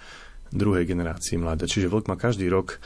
[0.53, 1.73] druhej generácii mláďat.
[1.73, 2.77] Čiže vlk má každý rok,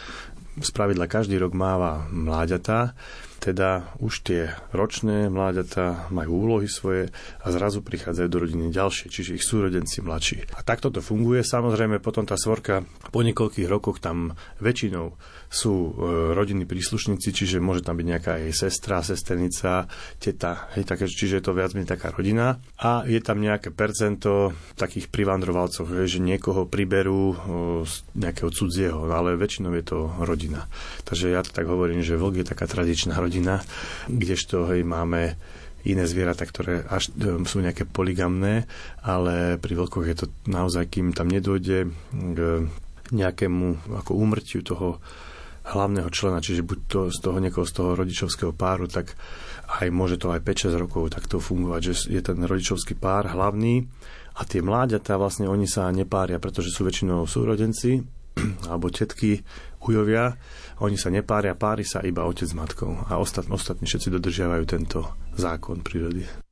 [0.63, 2.95] z pravidla každý rok máva mláďatá
[3.41, 7.13] teda už tie ročné mláďata majú úlohy svoje
[7.45, 10.51] a zrazu prichádzajú do rodiny ďalšie, čiže ich súrodenci mladší.
[10.57, 11.45] A takto to funguje.
[11.45, 12.83] Samozrejme, potom tá svorka
[13.13, 15.15] po niekoľkých rokoch tam väčšinou
[15.47, 15.91] sú e,
[16.35, 19.87] rodinní príslušníci, čiže môže tam byť nejaká jej sestra, sesternica,
[20.19, 22.59] teta, hej, také, čiže je to viac menej taká rodina.
[22.83, 27.37] A je tam nejaké percento takých privandrovalcov, že niekoho priberú e,
[27.87, 30.67] z nejakého cudzieho, ale väčšinou je to rodina.
[31.07, 33.61] Takže ja to tak hovorím, že vlk je taká tradičná rodina,
[34.07, 35.35] kdežto hej, máme
[35.87, 38.67] iné zvieratá, ktoré až e, sú nejaké poligamné,
[39.03, 42.39] ale pri vlkoch je to naozaj, kým tam nedôjde k
[43.15, 44.99] nejakému ako úmrtiu toho
[45.67, 49.19] hlavného člena, čiže buď to z toho niekoho z toho rodičovského páru, tak
[49.83, 53.87] aj môže to aj 5-6 rokov takto fungovať, že je ten rodičovský pár hlavný
[54.39, 57.99] a tie mláďatá vlastne oni sa nepária, pretože sú väčšinou súrodenci
[58.71, 59.43] alebo tetky,
[59.87, 60.35] ujovia,
[60.81, 64.99] oni sa nepária, pári sa iba otec s matkou a ostatní, ostatní všetci dodržiavajú tento
[65.37, 66.46] zákon prírody.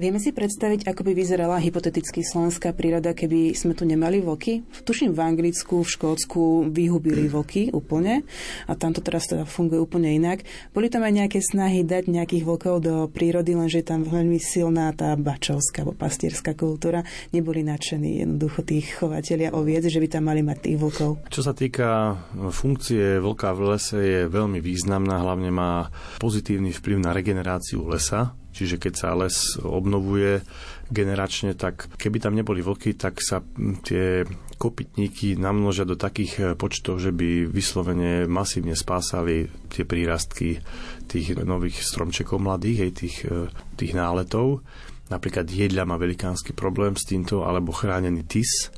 [0.00, 4.64] Vieme si predstaviť, ako by vyzerala hypoteticky slovenská príroda, keby sme tu nemali vlky?
[4.80, 8.24] Tuším, v Anglicku, v Škótsku vyhubili vlky úplne
[8.64, 10.48] a tam to teraz teda funguje úplne inak.
[10.72, 14.88] Boli tam aj nejaké snahy dať nejakých vlkov do prírody, lenže je tam veľmi silná
[14.96, 17.04] tá bačovská alebo pastierská kultúra.
[17.36, 21.28] Neboli nadšení jednoducho tých chovateľia oviec, že by tam mali mať tých vlkov.
[21.28, 22.16] Čo sa týka
[22.48, 25.92] funkcie vlka v lese, je veľmi významná, hlavne má
[26.24, 30.44] pozitívny vplyv na regeneráciu lesa Čiže keď sa les obnovuje
[30.92, 33.40] generačne, tak keby tam neboli vlky, tak sa
[33.80, 34.28] tie
[34.60, 40.60] kopytníky namnožia do takých eh, počtov, že by vyslovene masívne spásali tie prírastky
[41.08, 43.48] tých nových stromčekov mladých, aj tých, eh,
[43.80, 44.60] tých náletov.
[45.08, 48.68] Napríklad jedľa má velikánsky problém s týmto, alebo chránený tis.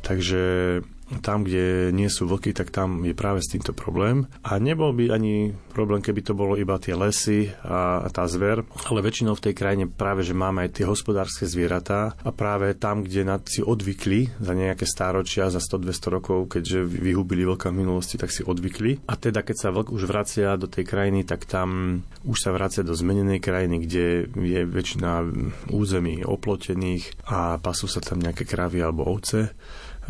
[0.00, 0.78] Takže
[1.20, 4.26] tam, kde nie sú vlky, tak tam je práve s týmto problém.
[4.42, 9.04] A nebol by ani problém, keby to bolo iba tie lesy a tá zver, ale
[9.04, 13.26] väčšinou v tej krajine práve, že máme aj tie hospodárske zvieratá a práve tam, kde
[13.50, 18.46] si odvykli za nejaké stáročia, za 100-200 rokov, keďže vyhubili vlka v minulosti, tak si
[18.46, 19.04] odvykli.
[19.10, 22.86] A teda, keď sa vlk už vracia do tej krajiny, tak tam už sa vracia
[22.86, 25.26] do zmenenej krajiny, kde je väčšina
[25.74, 29.56] území oplotených a pasú sa tam nejaké kravy alebo ovce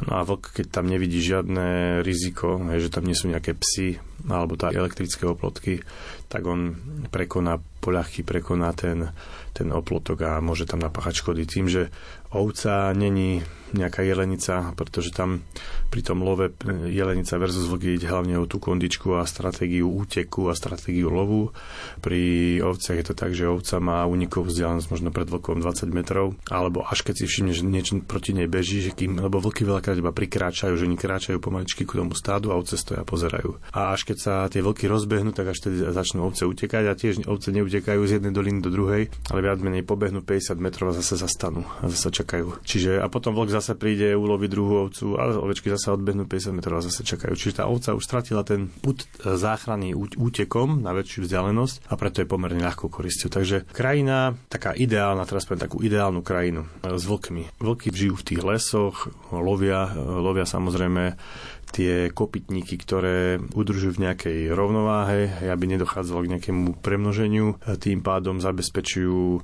[0.03, 4.59] No a vlk, keď tam nevidí žiadne riziko, že tam nie sú nejaké psy alebo
[4.59, 5.87] tá elektrické oplotky,
[6.27, 6.75] tak on
[7.15, 9.13] prekoná poľahky prekoná ten,
[9.55, 11.95] ten oplotok a môže tam napáchať škody tým, že
[12.35, 15.43] ovca není nejaká jelenica, pretože tam
[15.91, 16.55] pri tom love
[16.87, 21.51] jelenica versus vlk ide hlavne o tú kondičku a stratégiu úteku a stratégiu lovu.
[21.99, 26.39] Pri ovciach je to tak, že ovca má unikovú vzdialenosť možno pred vlkom 20 metrov,
[26.47, 29.99] alebo až keď si všimne, že niečo proti nej beží, že kým, lebo vlky veľakrát
[29.99, 33.59] iba prikráčajú, že oni kráčajú pomaličky ku tomu stádu a ovce stoja a pozerajú.
[33.75, 37.27] A až keď sa tie vlky rozbehnú, tak až tedy začnú ovce utekať a tiež
[37.27, 41.21] ovce neutekajú z jednej doliny do druhej, ale viac menej pobehnú 50 metrov a zase
[41.21, 42.65] zastanú a zase čakajú.
[42.65, 46.81] Čiže a potom vlk zase príde uloviť druhú ovcu a ovečky zase odbehnú 50 metrov
[46.81, 47.37] a zase čakajú.
[47.37, 52.25] Čiže tá ovca už stratila ten put e, záchrany útekom na väčšiu vzdialenosť a preto
[52.25, 53.29] je pomerne ľahkou koristiu.
[53.29, 57.61] Takže krajina, taká ideálna, teraz poviem takú ideálnu krajinu e, s vlkmi.
[57.61, 61.21] Vlky žijú v tých lesoch, lovia, e, lovia samozrejme
[61.75, 69.43] tie kopytníky, ktoré udržujú v nejakej rovnováhe, aby nedochádzalo k nejakému premnoženiu, tým pádom zabezpečujú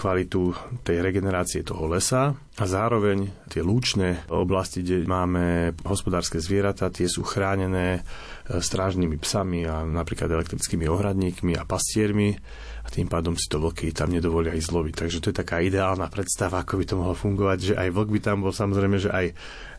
[0.00, 7.04] kvalitu tej regenerácie toho lesa a zároveň tie lúčne oblasti, kde máme hospodárske zvieratá, tie
[7.04, 12.32] sú chránené e, strážnymi psami a napríklad elektrickými ohradníkmi a pastiermi
[12.80, 14.94] a tým pádom si to vlky tam nedovolia ísť zloviť.
[14.96, 18.20] Takže to je taká ideálna predstava, ako by to mohlo fungovať, že aj vlk by
[18.24, 19.26] tam bol samozrejme, že aj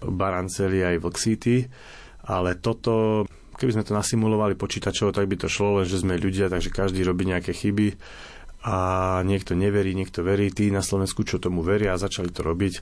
[0.02, 1.70] baranceli, aj vlksíty,
[2.26, 3.26] ale toto
[3.62, 7.30] keby sme to nasimulovali počítačovo, tak by to šlo, lenže sme ľudia, takže každý robí
[7.30, 7.94] nejaké chyby
[8.62, 8.78] a
[9.26, 12.74] niekto neverí, niekto verí, tí na Slovensku, čo tomu veria a začali to robiť,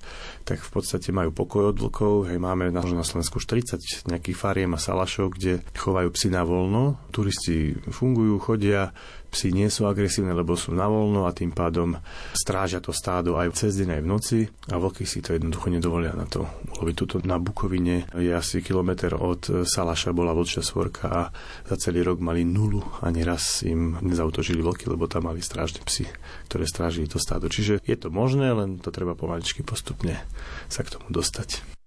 [0.44, 2.28] tak v podstate majú pokoj od vlkov.
[2.28, 7.00] Hej, máme na, na Slovensku 40 nejakých fariem a salašov, kde chovajú psy na voľno.
[7.16, 8.92] Turisti fungujú, chodia,
[9.30, 11.98] Psi nie sú agresívne, lebo sú na voľno a tým pádom
[12.34, 14.40] strážia to stádo aj cez deň, aj v noci
[14.70, 16.96] a vlky si to jednoducho nedovolia na to uloviť.
[16.98, 21.22] Tuto na Bukovine je asi kilometr od Salaša bola vlčia svorka a
[21.70, 22.82] za celý rok mali nulu.
[23.06, 26.10] Ani raz im nezautožili vlky, lebo tam mali strážne psy,
[26.52, 27.48] ktoré strážili to stádo.
[27.48, 30.20] Čiže je to možné, len to treba pomaličky postupne
[30.68, 31.79] sa k tomu dostať.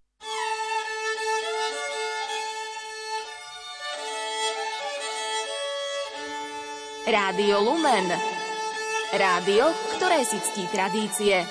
[7.02, 8.14] Rádio Lumen.
[9.10, 11.42] Rádio, ktoré si ctí tradície.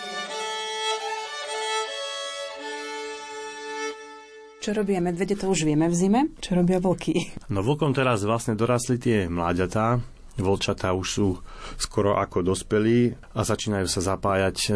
[4.63, 6.21] Čo robia medvede, to už vieme v zime.
[6.39, 7.35] Čo robia vlky?
[7.51, 9.99] No vlkom teraz vlastne dorastli tie mláďatá,
[10.39, 11.27] Volčatá už sú
[11.75, 14.69] skoro ako dospelí a začínajú sa zapájať e,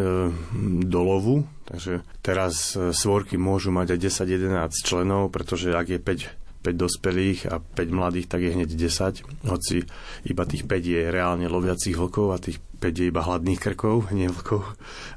[0.84, 1.48] do lovu.
[1.64, 7.40] Takže teraz e, svorky môžu mať aj 10-11 členov, pretože ak je 5 5 dospelých
[7.54, 9.46] a 5 mladých, tak je hneď 10.
[9.46, 9.86] Hoci
[10.26, 14.26] iba tých 5 je reálne loviacich vlkov a tých 5 je iba hladných krkov, nie
[14.26, 14.66] vlkov,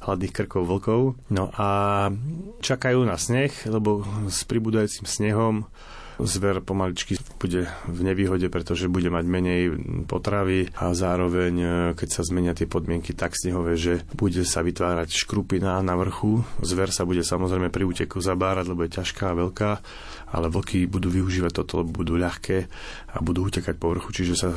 [0.04, 1.00] hladných krkov vlkov.
[1.32, 1.68] No a
[2.60, 5.64] čakajú na sneh, lebo s pribúdajúcim snehom
[6.18, 9.62] zver pomaličky bude v nevýhode, pretože bude mať menej
[10.10, 15.14] potravy a zároveň, e, keď sa zmenia tie podmienky tak snehové, že bude sa vytvárať
[15.14, 19.70] škrupina na vrchu, zver sa bude samozrejme pri úteku zabárať, lebo je ťažká a veľká
[20.32, 22.68] ale vlky budú využívať toto, lebo budú ľahké
[23.18, 24.54] a budú utekať po vrchu, čiže sa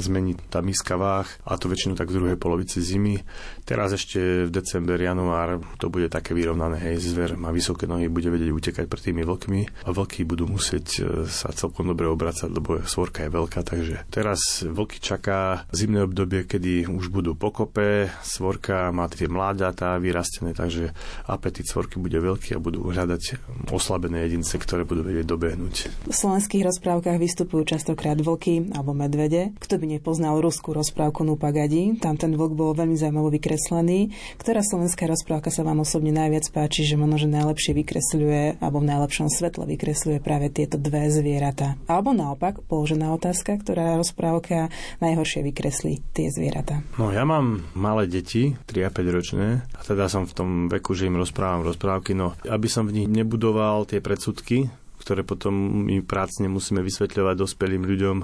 [0.00, 3.20] zmení tá miska váh a to väčšinou tak v druhej polovici zimy.
[3.68, 8.32] Teraz ešte v december, január to bude také vyrovnané, hej, zver má vysoké nohy, bude
[8.32, 12.80] vedieť utekať pred tými vlkmi a vlky budú musieť e, sa celkom dobre obracať, lebo
[12.88, 19.04] svorka je veľká, takže teraz vlky čaká zimné obdobie, kedy už budú pokope, svorka má
[19.12, 20.96] tie mláďatá vyrastené, takže
[21.28, 23.36] apetit svorky bude veľký a budú hľadať
[23.68, 26.08] oslabené jedince, ktoré budú vedieť dobehnúť.
[26.08, 27.68] V slovenských rozprávkach vystupujú
[27.98, 29.50] častokrát vlky alebo medvede.
[29.58, 34.14] Kto by nepoznal ruskú rozprávku Nupagadi, tam ten vlk bol veľmi zaujímavo vykreslený.
[34.38, 38.86] Ktorá slovenská rozprávka sa vám osobne najviac páči, že možno, že najlepšie vykresľuje alebo v
[38.94, 41.74] najlepšom svetle vykresľuje práve tieto dve zvieratá?
[41.90, 44.70] Alebo naopak, položená otázka, ktorá rozprávka
[45.02, 46.86] najhoršie vykreslí tie zvieratá.
[47.02, 50.94] No ja mám malé deti, 3 a 5 ročné, a teda som v tom veku,
[50.94, 54.70] že im rozprávam rozprávky, no aby som v nich nebudoval tie predsudky,
[55.08, 58.16] ktoré potom my prácne musíme vysvetľovať dospelým ľuďom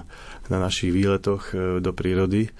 [0.52, 2.52] na našich výletoch e, do prírody,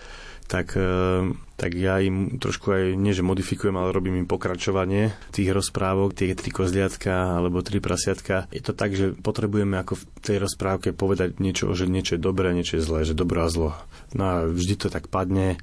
[0.49, 1.29] tak, e,
[1.61, 6.33] tak ja im trošku aj, nie že modifikujem, ale robím im pokračovanie tých rozprávok, tie
[6.33, 8.49] tri kozliatka alebo tri prasiatka.
[8.49, 12.57] Je to tak, že potrebujeme ako v tej rozprávke povedať niečo, že niečo je dobré,
[12.57, 13.77] niečo je zlé, že dobro a zlo.
[14.17, 15.61] No a vždy to tak padne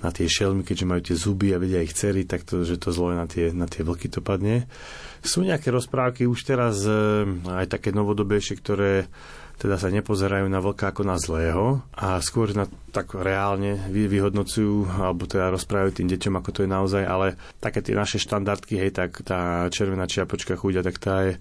[0.00, 2.92] na tie šelmy, keďže majú tie zuby a vedia ich cery, tak to, že to
[2.92, 4.64] zlo na tie, na tie vlky to padne.
[5.20, 9.04] Sú nejaké rozprávky už teraz e, aj také novodobejšie, ktoré
[9.60, 15.28] teda sa nepozerajú na vlka ako na zlého a skôr na tak reálne vyhodnocujú alebo
[15.28, 19.20] teda rozprávajú tým deťom, ako to je naozaj, ale také tie naše štandardky, hej, tak
[19.20, 21.32] tá červená čiapočka chúďa, tak tá je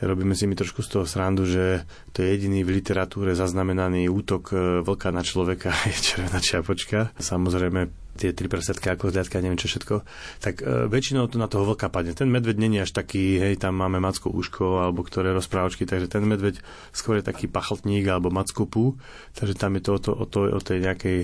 [0.00, 1.82] robíme si mi trošku z toho srandu, že
[2.12, 7.16] to je jediný v literatúre zaznamenaný útok e, vlka na človeka, je červená čiapočka.
[7.16, 10.02] Samozrejme, tie tri prsadky ako zliadka, neviem čo všetko,
[10.40, 12.16] tak e, väčšinou to na toho vlka padne.
[12.16, 16.24] Ten medveď není až taký, hej, tam máme macko úško alebo ktoré rozprávočky, takže ten
[16.24, 16.58] medveď
[16.96, 18.96] skôr je taký pachltník alebo macko pú,
[19.36, 21.18] takže tam je to o, to, o, to, o tej nejakej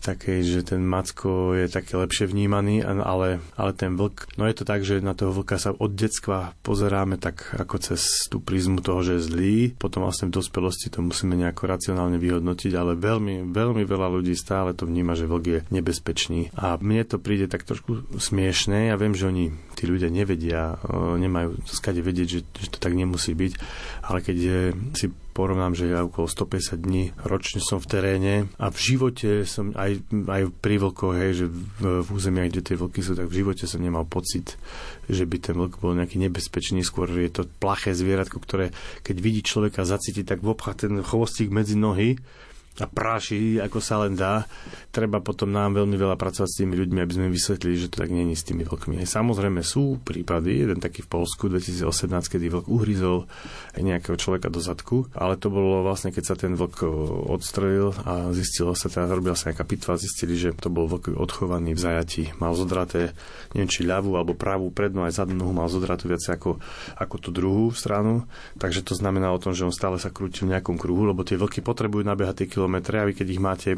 [0.00, 4.64] takej, že ten Macko je také lepšie vnímaný, ale, ale ten vlk, no je to
[4.64, 9.04] tak, že na toho vlka sa od detstva pozeráme tak ako cez tú prízmu toho,
[9.04, 13.82] že je zlý, potom vlastne v dospelosti to musíme nejako racionálne vyhodnotiť, ale veľmi, veľmi
[13.82, 16.54] veľa ľudí stále to vníma, že vlk je nebezpečný.
[16.56, 21.64] A mne to príde tak trošku smiešné, ja viem, že oni, tí ľudia nevedia, nemajú
[21.68, 23.52] skade vedieť, že, že to tak nemusí byť,
[24.06, 24.60] ale keď je,
[24.96, 29.72] si porovnám, že ja okolo 150 dní ročne som v teréne a v živote som
[29.72, 33.42] aj, aj pri vlkoch, hej, že v, v územiach, kde tie vlky sú, tak v
[33.42, 34.60] živote som nemal pocit,
[35.08, 36.84] že by ten vlk bol nejaký nebezpečný.
[36.84, 41.74] Skôr je to plaché zvieratko, ktoré keď vidí človeka zacíti, tak vopcha ten chvostík medzi
[41.74, 42.20] nohy
[42.80, 44.48] a práši, ako sa len dá.
[44.88, 48.08] Treba potom nám veľmi veľa pracovať s tými ľuďmi, aby sme vysvetlili, že to tak
[48.08, 49.04] není s tými vlkmi.
[49.04, 53.28] Samozrejme sú prípady, jeden taký v Polsku 2018, kedy vlk uhryzol
[53.76, 56.88] nejakého človeka do zadku, ale to bolo vlastne, keď sa ten vlk
[57.28, 61.76] odstrelil a zistilo sa, teda robila sa nejaká pitva, zistili, že to bol vlk odchovaný
[61.76, 63.12] v zajati, mal zodraté,
[63.52, 66.56] neviem či ľavú alebo pravú prednú aj zadnú nohu mal zodratú viac ako,
[66.96, 68.24] ako tú druhú stranu,
[68.56, 71.36] takže to znamená o tom, že on stále sa krúti v nejakom kruhu, lebo tie
[71.36, 73.70] vlky potrebujú nabehať tie kilometre a vy keď ich máte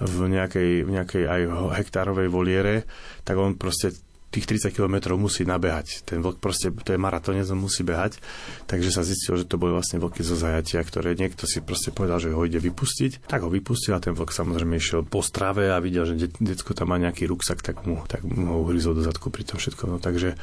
[0.00, 1.42] v nejakej, v nejakej aj
[1.76, 2.88] hektárovej voliere,
[3.28, 3.92] tak on proste
[4.34, 6.02] tých 30 km musí nabehať.
[6.02, 8.18] Ten vlk proste, to je maratónec, on musí behať.
[8.66, 12.18] Takže sa zistilo, že to boli vlastne vlky zo zajatia, ktoré niekto si proste povedal,
[12.18, 13.30] že ho ide vypustiť.
[13.30, 16.74] Tak ho vypustil a ten vlk samozrejme išiel po strave a videl, že de- decko
[16.74, 19.86] tam má nejaký ruksak, tak mu, tak mu ho uhryzol do zadku pri tom všetkom.
[19.94, 20.34] No, takže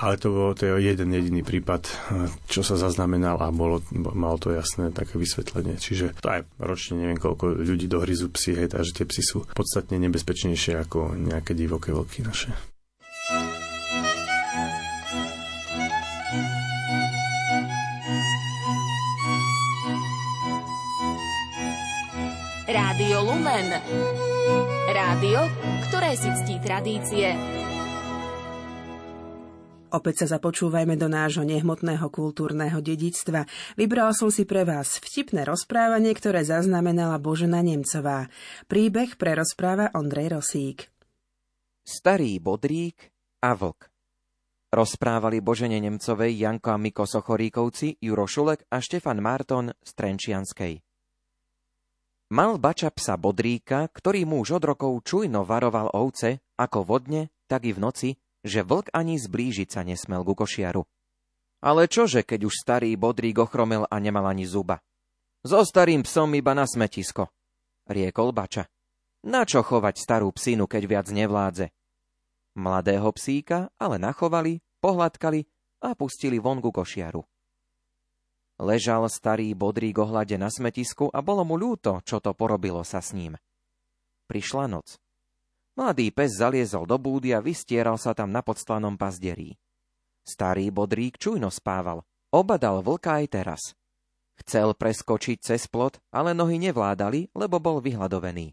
[0.00, 1.84] ale to bol to je jeden jediný prípad,
[2.48, 5.76] čo sa zaznamenal a bolo, malo to jasné také vysvetlenie.
[5.76, 10.80] Čiže aj ročne neviem, koľko ľudí dohryzú psy, hej, takže tie psy sú podstatne nebezpečnejšie
[10.80, 12.48] ako nejaké divoké vlky naše.
[22.70, 23.68] Rádio Lumen.
[24.94, 25.40] Rádio,
[25.90, 27.34] ktoré si ctí tradície.
[29.90, 33.50] Opäť sa započúvajme do nášho nehmotného kultúrneho dedictva.
[33.74, 38.30] Vybral som si pre vás vtipné rozprávanie, ktoré zaznamenala Božena Nemcová.
[38.70, 40.78] Príbeh prerozpráva Ondrej Rosík.
[41.82, 43.10] Starý bodrík
[43.42, 43.90] a vlk.
[44.70, 50.78] Rozprávali Božene Nemcovej Janko a Miko Sochoríkovci, Juro Šulek a Štefan Marton z Trenčianskej.
[52.30, 57.66] Mal bača psa Bodríka, ktorý mu už od rokov čujno varoval ovce, ako vodne, tak
[57.66, 58.14] i v noci,
[58.46, 60.84] že vlk ani zblížiť sa nesmel ku košiaru.
[61.60, 64.80] Ale čože, keď už starý bodrík ochromel a nemal ani zuba?
[65.44, 67.28] So starým psom iba na smetisko,
[67.88, 68.68] riekol bača.
[69.20, 71.68] Na čo chovať starú psinu, keď viac nevládze?
[72.56, 75.44] Mladého psíka ale nachovali, pohľadkali
[75.84, 77.20] a pustili von ku košiaru.
[78.60, 83.16] Ležal starý bodrík ohľade na smetisku a bolo mu ľúto, čo to porobilo sa s
[83.16, 83.40] ním.
[84.28, 85.00] Prišla noc.
[85.80, 89.56] Mladý pes zaliezol do búdy a vystieral sa tam na podslanom pazderí.
[90.20, 93.62] Starý bodrík čujno spával, obadal vlka aj teraz.
[94.44, 98.52] Chcel preskočiť cez plot, ale nohy nevládali, lebo bol vyhľadovený.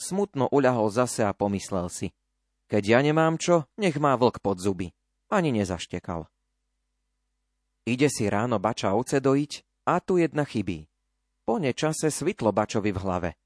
[0.00, 2.08] Smutno uľahol zase a pomyslel si.
[2.72, 4.88] Keď ja nemám čo, nech má vlk pod zuby.
[5.28, 6.24] Ani nezaštekal.
[7.84, 10.88] Ide si ráno bača ovce dojiť a tu jedna chybí.
[11.44, 13.30] Po nečase svitlo bačovi v hlave–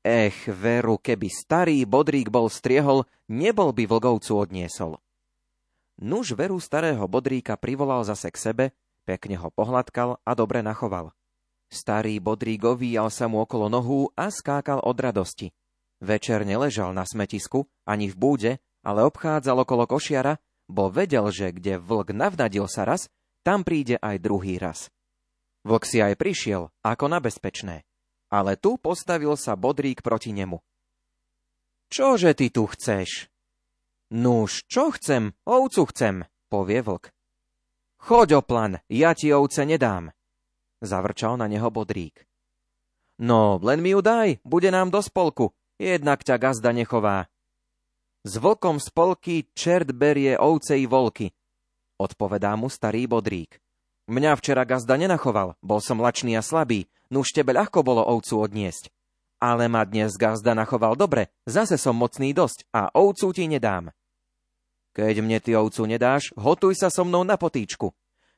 [0.00, 4.96] Ech, veru, keby starý bodrík bol striehol, nebol by vlgovcu odniesol.
[6.00, 8.64] Nuž veru starého bodríka privolal zase k sebe,
[9.04, 11.12] pekne ho pohľadkal a dobre nachoval.
[11.68, 15.52] Starý bodrík ovíjal sa mu okolo nohu a skákal od radosti.
[16.00, 21.76] Večer neležal na smetisku, ani v búde, ale obchádzal okolo košiara, bo vedel, že kde
[21.76, 23.12] vlk navnadil sa raz,
[23.44, 24.88] tam príde aj druhý raz.
[25.68, 27.84] Vlk si aj prišiel, ako na bezpečné
[28.30, 30.62] ale tu postavil sa Bodrík proti nemu.
[31.90, 33.26] Čože ty tu chceš?
[34.14, 35.34] Nuž, čo chcem?
[35.42, 37.10] Ovcu chcem, povie vlk.
[38.00, 40.14] Choď oplan, ja ti ovce nedám,
[40.80, 42.24] zavrčal na neho Bodrík.
[43.20, 47.28] No, len mi ju daj, bude nám do spolku, jednak ťa gazda nechová.
[48.24, 51.28] S vlkom spolky čert berie ovce i volky,
[52.00, 53.60] odpovedá mu starý Bodrík.
[54.08, 58.94] Mňa včera gazda nenachoval, bol som lačný a slabý, Nuž tebe ľahko bolo ovcu odniesť.
[59.42, 63.90] Ale ma dnes gazda nachoval dobre, zase som mocný dosť a ovcu ti nedám.
[64.94, 67.90] Keď mne ty ovcu nedáš, hotuj sa so mnou na potýčku.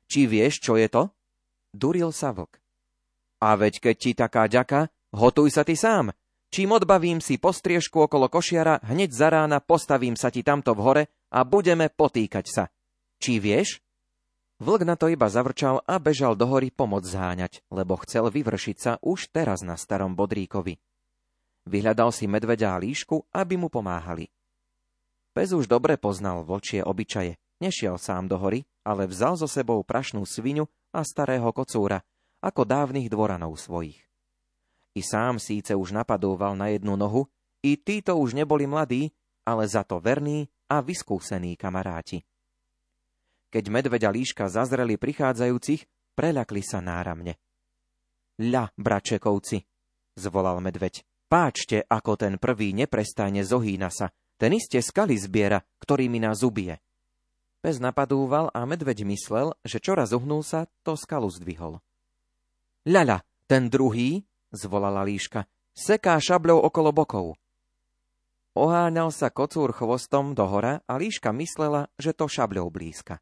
[0.07, 1.13] Či vieš, čo je to?
[1.75, 2.61] Duril sa vlk.
[3.43, 6.15] A veď keď ti taká ďaka, hotuj sa ty sám.
[6.53, 11.05] Čím odbavím si postriežku okolo košiara, hneď za rána postavím sa ti tamto v hore
[11.33, 12.65] a budeme potýkať sa.
[13.19, 13.82] Či vieš?
[14.63, 18.93] Vlk na to iba zavrčal a bežal do hory pomoc zháňať, lebo chcel vyvršiť sa
[19.03, 20.79] už teraz na starom bodríkovi.
[21.67, 24.31] Vyhľadal si medveďa a líšku, aby mu pomáhali.
[25.35, 27.43] Pes už dobre poznal vlčie obyčaje.
[27.59, 31.99] Nešiel sám do hory, ale vzal so sebou prašnú svinu a starého kocúra,
[32.39, 33.99] ako dávnych dvoranov svojich.
[34.95, 37.27] I sám síce už napadúval na jednu nohu,
[37.67, 39.11] i títo už neboli mladí,
[39.43, 42.23] ale za to verní a vyskúsení kamaráti.
[43.53, 45.85] Keď medveďa líška zazreli prichádzajúcich,
[46.17, 47.37] preľakli sa náramne.
[48.41, 49.61] Ľa, bračekovci,
[50.17, 54.09] zvolal medveď, páčte, ako ten prvý neprestajne zohýna sa,
[54.41, 56.81] ten iste skaly zbiera, ktorými nás ubije.
[57.61, 61.85] Pes napadúval a medveď myslel, že čoraz uhnul sa, to skalu zdvihol.
[62.89, 65.45] Ľaľa, ten druhý, zvolala líška,
[65.77, 67.27] seká šabľou okolo bokov.
[68.57, 73.21] Oháňal sa kocúr chvostom do hora a líška myslela, že to šabľou blízka.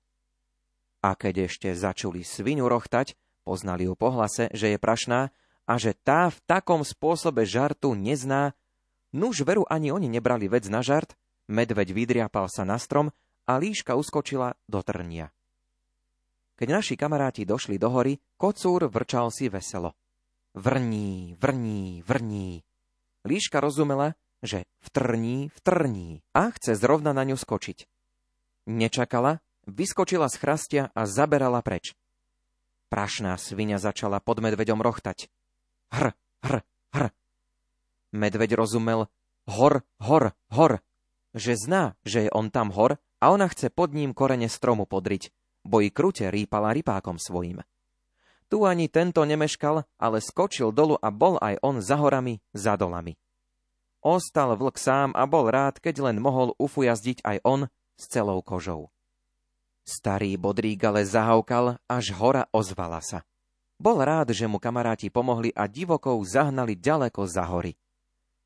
[1.00, 5.32] A keď ešte začuli svinu rochtať, poznali ju pohlase, že je prašná
[5.64, 8.52] a že tá v takom spôsobe žartu nezná,
[9.16, 11.16] nuž veru ani oni nebrali vec na žart,
[11.48, 13.10] medveď vydriapal sa na strom
[13.48, 15.32] a líška uskočila do trnia.
[16.60, 19.96] Keď naši kamaráti došli do hory, kocúr vrčal si veselo.
[20.52, 22.60] Vrní, vrní, vrní.
[23.24, 24.12] Líška rozumela,
[24.44, 27.88] že vtrní, vtrní a chce zrovna na ňu skočiť.
[28.68, 31.96] Nečakala, vyskočila z chrastia a zaberala preč.
[32.90, 35.30] Prašná svinia začala pod medveďom rochtať.
[35.94, 36.56] Hr, hr,
[36.94, 37.04] hr.
[38.10, 39.06] Medveď rozumel
[39.46, 40.82] hor, hor, hor,
[41.34, 45.30] že zná, že je on tam hor a ona chce pod ním korene stromu podriť,
[45.62, 47.62] bo i krute rýpala rypákom svojim.
[48.50, 53.14] Tu ani tento nemeškal, ale skočil dolu a bol aj on za horami, za dolami.
[54.02, 57.60] Ostal vlk sám a bol rád, keď len mohol ufujazdiť aj on
[57.94, 58.90] s celou kožou.
[59.90, 63.26] Starý bodrík ale zahaukal, až hora ozvala sa.
[63.74, 67.74] Bol rád, že mu kamaráti pomohli a divokov zahnali ďaleko za hory.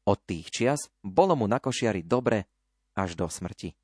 [0.08, 2.48] Od tých čias bolo mu na košiari dobre
[2.96, 3.76] až do smrti.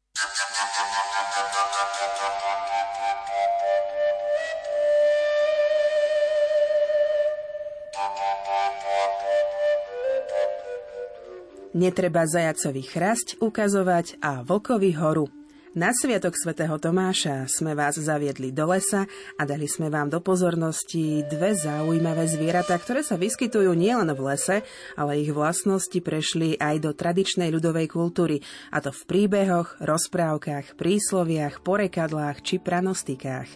[11.77, 15.40] Netreba zajacovi chrasť ukazovať a vlkovi horu.
[15.71, 19.07] Na Sviatok svätého Tomáša sme vás zaviedli do lesa
[19.39, 24.67] a dali sme vám do pozornosti dve zaujímavé zvieratá, ktoré sa vyskytujú nielen v lese,
[24.99, 28.43] ale ich vlastnosti prešli aj do tradičnej ľudovej kultúry,
[28.75, 33.47] a to v príbehoch, rozprávkach, prísloviach, porekadlách či pranostikách.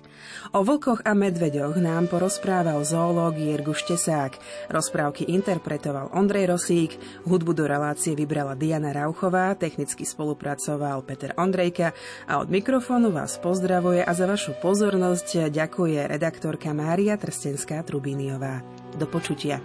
[0.55, 4.39] O vlkoch a medveďoch nám porozprával zoológ Jirgu Štesák,
[4.71, 6.95] rozprávky interpretoval Ondrej Rosík,
[7.27, 11.91] hudbu do relácie vybrala Diana Rauchová, technicky spolupracoval Peter Ondrejka
[12.27, 18.65] a od mikrofónu vás pozdravuje a za vašu pozornosť ďakuje redaktorka Mária Trstenská-Trubíniová.
[18.95, 19.61] Do počutia.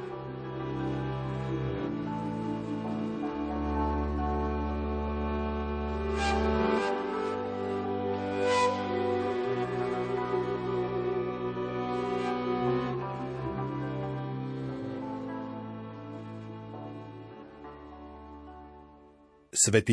[19.59, 19.85] Svetý